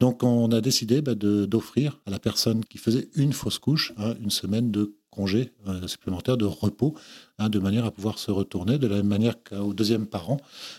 Donc, 0.00 0.22
on 0.22 0.50
a 0.52 0.60
décidé 0.60 1.02
ben, 1.02 1.14
d'offrir 1.14 1.98
à 2.06 2.10
la 2.10 2.18
personne 2.18 2.64
qui 2.64 2.78
faisait 2.78 3.08
une 3.14 3.32
fausse 3.32 3.58
couche 3.58 3.92
hein, 3.96 4.14
une 4.20 4.30
semaine 4.30 4.70
de 4.70 4.95
congé 5.16 5.52
euh, 5.66 5.88
supplémentaire 5.88 6.36
de 6.36 6.44
repos, 6.44 6.94
hein, 7.38 7.48
de 7.48 7.58
manière 7.58 7.84
à 7.86 7.90
pouvoir 7.90 8.18
se 8.18 8.30
retourner 8.30 8.78
de 8.78 8.86
la 8.86 8.96
même 8.96 9.08
manière 9.08 9.34
qu'au 9.42 9.72
deuxième 9.72 10.06
parent, 10.06 10.36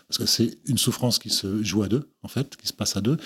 parce 0.07 0.19
que 0.19 0.25
c'est 0.25 0.57
une 0.67 0.77
souffrance 0.77 1.17
qui 1.19 1.29
se 1.29 1.63
joue 1.63 1.83
à 1.83 1.87
deux, 1.87 2.07
en 2.23 2.27
fait, 2.27 2.55
qui 2.55 2.67
se 2.67 2.73
passe 2.73 2.95
à 2.95 3.01
deux. 3.01 3.17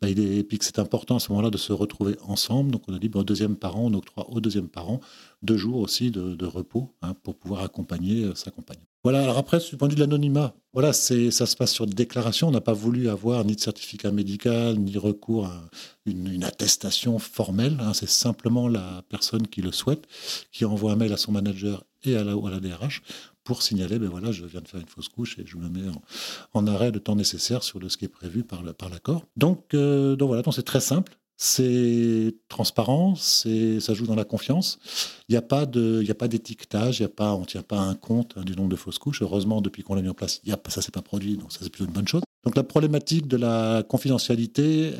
Bah, 0.00 0.08
il 0.08 0.20
est, 0.20 0.36
et 0.38 0.44
puis 0.44 0.58
que 0.58 0.64
c'est 0.64 0.78
important 0.78 1.16
à 1.16 1.20
ce 1.20 1.30
moment-là 1.30 1.50
de 1.50 1.58
se 1.58 1.72
retrouver 1.72 2.16
ensemble. 2.26 2.70
Donc 2.70 2.82
on 2.88 2.94
a 2.94 2.98
dit, 2.98 3.10
au 3.14 3.24
deuxième 3.24 3.56
parent, 3.56 3.86
on 3.86 3.94
octroie 3.94 4.28
au 4.30 4.40
deuxième 4.40 4.68
parent 4.68 5.00
deux 5.42 5.56
jours 5.56 5.78
aussi 5.78 6.10
de, 6.10 6.46
repos 6.46 6.94
hein, 7.02 7.14
pour 7.22 7.36
pouvoir 7.36 7.62
accompagner 7.62 8.24
euh, 8.24 8.34
sa 8.34 8.50
compagne. 8.50 8.87
Voilà, 9.04 9.22
alors 9.22 9.38
après, 9.38 9.58
du 9.58 9.76
point 9.76 9.88
de 9.88 9.92
vue 9.92 9.96
de 9.96 10.00
l'anonymat, 10.00 10.54
voilà, 10.72 10.92
c'est, 10.92 11.30
ça 11.30 11.46
se 11.46 11.56
passe 11.56 11.72
sur 11.72 11.86
déclaration. 11.86 12.48
On 12.48 12.50
n'a 12.50 12.60
pas 12.60 12.72
voulu 12.72 13.08
avoir 13.08 13.44
ni 13.44 13.54
de 13.54 13.60
certificat 13.60 14.10
médical, 14.10 14.76
ni 14.76 14.98
recours 14.98 15.46
à 15.46 15.70
une, 16.04 16.42
attestation 16.44 17.18
formelle. 17.18 17.78
Hein. 17.80 17.94
c'est 17.94 18.08
simplement 18.08 18.68
la 18.68 19.02
personne 19.08 19.46
qui 19.46 19.62
le 19.62 19.72
souhaite, 19.72 20.06
qui 20.52 20.64
envoie 20.64 20.92
un 20.92 20.96
mail 20.96 21.12
à 21.12 21.16
son 21.16 21.32
manager 21.32 21.84
et 22.04 22.16
à 22.16 22.24
la, 22.24 22.60
DRH 22.60 23.02
pour 23.44 23.62
signaler, 23.62 23.98
ben 23.98 24.10
voilà, 24.10 24.30
je 24.30 24.44
viens 24.44 24.60
de 24.60 24.68
faire 24.68 24.80
une 24.80 24.86
fausse 24.86 25.08
couche 25.08 25.38
et 25.38 25.46
je 25.46 25.56
me 25.56 25.70
mets 25.70 25.90
en, 26.52 26.66
arrêt 26.66 26.92
de 26.92 26.98
temps 26.98 27.16
nécessaire 27.16 27.62
sur 27.62 27.80
ce 27.90 27.96
qui 27.96 28.04
est 28.04 28.08
prévu 28.08 28.44
par, 28.44 28.62
par 28.74 28.90
l'accord. 28.90 29.24
Donc, 29.36 29.72
euh, 29.72 30.16
donc 30.16 30.28
voilà, 30.28 30.42
donc 30.42 30.54
c'est 30.54 30.62
très 30.62 30.80
simple 30.80 31.18
c'est 31.40 32.34
transparent, 32.48 33.14
c'est, 33.14 33.78
ça 33.78 33.94
joue 33.94 34.06
dans 34.06 34.16
la 34.16 34.24
confiance. 34.24 34.80
Il 35.28 35.32
n'y 35.32 35.36
a 35.36 35.42
pas 35.42 35.66
il 35.72 36.28
d'étiquetage, 36.28 36.98
il 36.98 37.02
y 37.02 37.06
a 37.06 37.08
pas, 37.08 37.32
on 37.34 37.44
tient 37.44 37.62
pas 37.62 37.78
un 37.78 37.94
compte 37.94 38.34
hein, 38.36 38.42
du 38.42 38.56
nombre 38.56 38.70
de 38.70 38.76
fausses 38.76 38.98
couches. 38.98 39.22
Heureusement, 39.22 39.60
depuis 39.60 39.84
qu'on 39.84 39.94
l'a 39.94 40.02
mis 40.02 40.08
en 40.08 40.14
place, 40.14 40.40
y 40.44 40.50
a, 40.50 40.58
ça 40.68 40.82
s'est 40.82 40.90
pas 40.90 41.00
produit, 41.00 41.36
donc 41.36 41.52
ça 41.52 41.60
c'est 41.62 41.70
plutôt 41.70 41.84
une 41.84 41.94
bonne 41.94 42.08
chose. 42.08 42.22
Donc 42.44 42.56
la 42.56 42.64
problématique 42.64 43.28
de 43.28 43.36
la 43.36 43.84
confidentialité, 43.88 44.92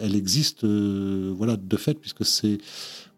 elle, 0.00 0.16
existe, 0.16 0.64
euh, 0.64 1.32
voilà, 1.36 1.56
de 1.56 1.76
fait, 1.76 1.94
puisque 1.94 2.24
c'est 2.24 2.58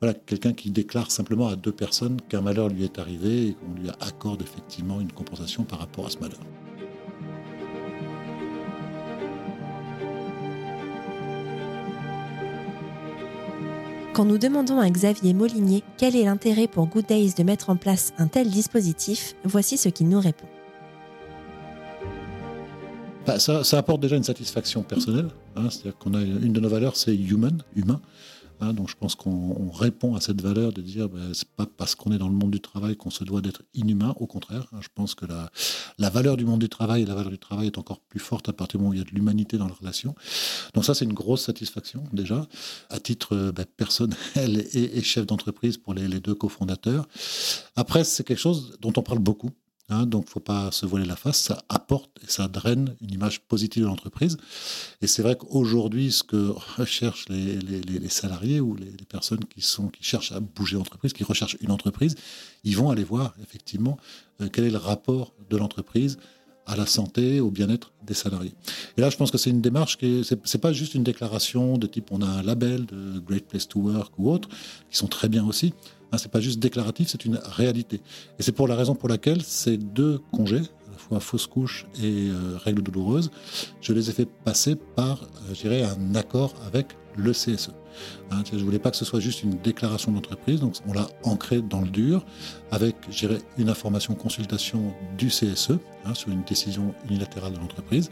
voilà 0.01 0.13
quelqu'un 0.13 0.53
qui 0.53 0.71
déclare 0.71 1.11
simplement 1.11 1.49
à 1.49 1.57
deux 1.57 1.73
personnes 1.73 2.21
qu'un 2.29 2.43
malheur 2.43 2.69
lui 2.69 2.85
est 2.85 2.99
arrivé 2.99 3.49
et 3.49 3.55
qu'on 3.55 3.81
lui 3.81 3.89
accorde 4.01 4.43
effectivement 4.43 5.01
une 5.01 5.13
compensation 5.13 5.65
par 5.65 5.79
rapport 5.79 6.07
à 6.07 6.11
ce 6.11 6.19
malheur. 6.19 6.41
Quand 14.17 14.25
nous 14.25 14.39
demandons 14.39 14.81
à 14.81 14.89
Xavier 14.89 15.35
Molinier 15.35 15.83
quel 15.99 16.17
est 16.17 16.25
l'intérêt 16.25 16.69
pour 16.69 16.87
Good 16.87 17.05
Days 17.05 17.35
de 17.37 17.43
mettre 17.43 17.69
en 17.69 17.77
place 17.77 18.15
un 18.17 18.29
tel 18.29 18.49
dispositif, 18.49 19.35
voici 19.45 19.77
ce 19.77 19.91
qu'il 19.91 20.09
nous 20.09 20.21
répond. 20.21 20.47
Bah, 23.27 23.39
ça, 23.39 23.61
apporte 23.77 24.01
déjà 24.01 24.17
une 24.17 24.23
satisfaction 24.23 24.83
personnelle. 24.83 25.29
Hein, 25.55 25.69
c'est-à-dire 25.69 25.99
qu'on 25.99 26.15
a 26.15 26.23
une 26.23 26.55
de 26.55 26.61
nos 26.61 26.69
valeurs, 26.71 26.97
c'est 26.97 27.15
human, 27.15 27.63
humain. 27.75 28.01
Hein, 28.61 28.73
donc 28.73 28.89
je 28.89 28.97
pense 28.97 29.15
qu'on 29.15 29.71
répond 29.71 30.15
à 30.15 30.21
cette 30.21 30.41
valeur 30.41 30.73
de 30.73 30.81
dire 30.81 31.09
ben, 31.09 31.35
c'est 31.35 31.49
pas 31.49 31.67
parce 31.67 31.95
qu'on 31.95 32.13
est 32.13 32.19
dans 32.19 32.29
le 32.29 32.35
monde 32.35 32.51
du 32.51 32.61
travail 32.61 32.97
qu'on 32.97 33.11
se 33.11 33.25
doit 33.25 33.41
d'être 33.41 33.63
inhumain, 33.75 34.15
au 34.19 34.27
contraire. 34.27 34.67
Hein, 34.73 34.79
je 34.81 34.89
pense 34.95 35.15
que 35.15 35.27
la, 35.27 35.51
la 35.99 36.11
valeur 36.11 36.37
du 36.37 36.45
monde 36.45 36.61
du 36.61 36.69
travail 36.69 37.03
et 37.03 37.07
la 37.07 37.15
valeur 37.15 37.31
du 37.31 37.39
travail 37.39 37.67
est 37.67 37.79
encore 37.79 38.01
plus 38.01 38.21
forte 38.21 38.49
à 38.49 38.53
partir 38.53 38.79
du 38.79 38.85
moment 38.85 38.91
où 38.91 38.95
il 38.95 38.99
y 38.99 39.03
a 39.03 39.05
de 39.05 39.11
l'humanité 39.11 39.59
dans 39.59 39.69
la 39.69 39.75
relation. 39.75 40.15
Donc 40.75 40.85
ça 40.85 40.95
c'est 40.95 41.05
une 41.05 41.13
grosse 41.13 41.45
satisfaction 41.45 42.05
déjà, 42.13 42.47
à 42.91 42.99
titre 42.99 43.53
ben, 43.55 43.67
personnel 43.77 44.17
et, 44.73 45.03
chef 45.03 45.27
d'entreprise 45.27 45.77
pour 45.77 45.95
les, 45.95 46.09
les 46.09 46.21
deux 46.21 46.35
cofondateurs. 46.35 47.07
Après 47.77 48.05
c'est 48.05 48.25
quelque 48.25 48.41
chose 48.41 48.79
dont 48.81 48.93
on 48.97 49.03
parle 49.03 49.19
beaucoup 49.19 49.51
Hein, 49.89 50.07
donc, 50.07 50.25
il 50.25 50.29
ne 50.29 50.31
faut 50.33 50.41
pas 50.41 50.73
se 50.73 50.85
voiler 50.85 51.07
la 51.07 51.17
face. 51.17 51.41
Ça 51.41 51.63
apporte 51.69 52.11
et 52.23 52.31
ça 52.31 52.49
draine 52.49 52.97
une 53.01 53.13
image 53.13 53.41
positive 53.41 53.85
de 53.85 53.89
l'entreprise. 53.89 54.37
Et 55.01 55.07
c'est 55.07 55.23
vrai 55.23 55.37
qu'aujourd'hui, 55.37 56.11
ce 56.11 56.25
que 56.25 56.53
recherchent 56.79 57.29
les, 57.29 58.09
salariés 58.09 58.61
ou 58.61 58.75
les, 58.75 58.91
personnes 59.09 59.45
qui, 59.45 59.61
sont, 59.61 59.89
qui 59.89 60.03
cherchent 60.03 60.33
à 60.33 60.41
bouger 60.41 60.77
l'entreprise, 60.77 61.13
qui 61.13 61.25
recherchent 61.25 61.57
une 61.61 61.71
entreprise, 61.71 62.17
ils 62.65 62.77
vont 62.77 62.91
aller 62.91 63.05
voir 63.05 63.35
effectivement 63.43 63.97
euh, 64.41 64.49
quel 64.53 64.65
est 64.65 64.71
le 64.71 64.79
rapport 64.79 65.33
de 65.49 65.57
l'entreprise 65.57 66.19
à 66.67 66.77
la 66.77 66.87
santé, 66.87 67.41
au 67.41 67.51
bien-être 67.51 67.93
des 68.05 68.15
salariés. 68.15 68.55
Et 68.97 69.01
là, 69.01 69.11
je 69.11 69.17
pense 69.17 69.31
que 69.31 69.39
c'est 69.39 69.51
une 69.51 69.61
démarche 69.61 69.97
qui 69.97 70.25
c'est 70.25 70.61
pas 70.61 70.73
juste 70.73 70.95
une 70.95 71.05
déclaration 71.05 71.79
de 71.79 71.87
type 71.87 72.09
on 72.11 72.23
a 72.23 72.27
un 72.27 72.43
label 72.43 72.87
de 72.87 73.19
Great 73.21 73.47
Place 73.47 73.69
to 73.69 73.81
Work 73.81 74.13
ou 74.19 74.31
autre, 74.31 74.49
qui 74.91 74.97
sont 74.97 75.07
très 75.07 75.29
bien 75.29 75.47
aussi. 75.47 75.73
Hein, 76.13 76.19
c'est 76.19 76.31
pas 76.31 76.41
juste 76.41 76.59
déclaratif, 76.59 77.09
c'est 77.09 77.25
une 77.25 77.39
réalité. 77.45 78.01
Et 78.39 78.43
c'est 78.43 78.53
pour 78.53 78.69
la 78.69 78.77
raison 78.77 78.95
pour 78.95 79.09
laquelle 79.09 79.43
ces 79.43 79.77
deux 79.77 80.21
congés, 80.33 80.63
fois 80.97 81.21
fausse 81.21 81.47
couche 81.47 81.87
et 82.03 82.29
euh, 82.29 82.57
règles 82.65 82.83
douloureuses, 82.83 83.31
je 83.81 83.93
les 83.93 84.11
ai 84.11 84.13
fait 84.13 84.29
passer 84.45 84.77
par, 84.77 85.23
euh, 85.65 85.87
un 85.87 86.15
accord 86.15 86.55
avec 86.67 86.97
le 87.17 87.33
CSE. 87.33 87.71
Hein, 88.31 88.43
je 88.51 88.59
ne 88.59 88.63
voulais 88.63 88.79
pas 88.79 88.91
que 88.91 88.97
ce 88.97 89.05
soit 89.05 89.21
juste 89.21 89.43
une 89.43 89.59
déclaration 89.59 90.13
d'entreprise, 90.13 90.61
donc 90.61 90.75
on 90.87 90.93
l'a 90.93 91.09
ancré 91.25 91.63
dans 91.63 91.81
le 91.81 91.89
dur 91.89 92.25
avec 92.71 92.97
une 93.59 93.69
information 93.69 94.15
consultation 94.15 94.93
du 95.17 95.29
CSE 95.29 95.73
hein, 96.05 96.15
sur 96.15 96.31
une 96.31 96.43
décision 96.43 96.95
unilatérale 97.09 97.55
de 97.55 97.59
l'entreprise 97.59 98.11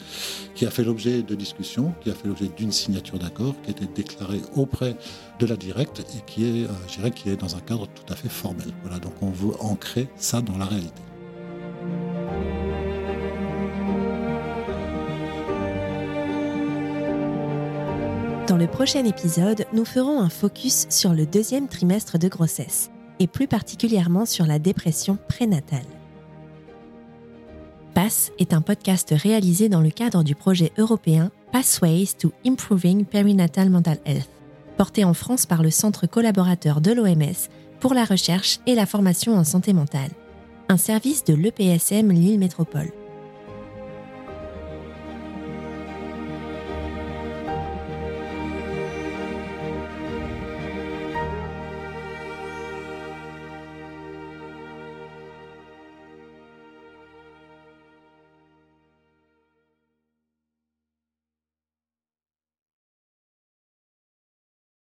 qui 0.54 0.66
a 0.66 0.70
fait 0.70 0.84
l'objet 0.84 1.22
de 1.22 1.34
discussions, 1.34 1.94
qui 2.02 2.10
a 2.10 2.14
fait 2.14 2.28
l'objet 2.28 2.48
d'une 2.56 2.72
signature 2.72 3.18
d'accord 3.18 3.54
qui 3.62 3.68
a 3.68 3.72
été 3.72 3.86
déclarée 3.86 4.40
auprès 4.56 4.96
de 5.38 5.46
la 5.46 5.56
directe 5.56 6.00
et 6.00 6.22
qui 6.26 6.44
est, 6.44 6.64
euh, 6.64 7.10
qui 7.10 7.28
est 7.28 7.36
dans 7.36 7.56
un 7.56 7.60
cadre 7.60 7.86
tout 7.86 8.12
à 8.12 8.16
fait 8.16 8.28
formel. 8.28 8.68
Voilà, 8.82 8.98
donc 8.98 9.14
on 9.20 9.30
veut 9.30 9.54
ancrer 9.60 10.08
ça 10.16 10.40
dans 10.40 10.56
la 10.56 10.66
réalité. 10.66 11.02
Dans 18.54 18.60
le 18.60 18.68
prochain 18.68 19.04
épisode, 19.04 19.66
nous 19.72 19.84
ferons 19.84 20.20
un 20.20 20.28
focus 20.28 20.86
sur 20.88 21.12
le 21.12 21.26
deuxième 21.26 21.66
trimestre 21.66 22.20
de 22.20 22.28
grossesse, 22.28 22.88
et 23.18 23.26
plus 23.26 23.48
particulièrement 23.48 24.26
sur 24.26 24.46
la 24.46 24.60
dépression 24.60 25.18
prénatale. 25.28 25.82
PASS 27.94 28.30
est 28.38 28.54
un 28.54 28.60
podcast 28.60 29.12
réalisé 29.12 29.68
dans 29.68 29.80
le 29.80 29.90
cadre 29.90 30.22
du 30.22 30.36
projet 30.36 30.70
européen 30.78 31.32
Pathways 31.50 32.10
to 32.16 32.30
Improving 32.46 33.04
Perinatal 33.04 33.70
Mental 33.70 33.98
Health, 34.06 34.30
porté 34.76 35.02
en 35.02 35.14
France 35.14 35.46
par 35.46 35.64
le 35.64 35.72
Centre 35.72 36.06
collaborateur 36.06 36.80
de 36.80 36.92
l'OMS 36.92 37.48
pour 37.80 37.92
la 37.92 38.04
recherche 38.04 38.60
et 38.68 38.76
la 38.76 38.86
formation 38.86 39.36
en 39.36 39.42
santé 39.42 39.72
mentale, 39.72 40.12
un 40.68 40.76
service 40.76 41.24
de 41.24 41.34
l'EPSM 41.34 42.12
Lille 42.12 42.38
Métropole. 42.38 42.92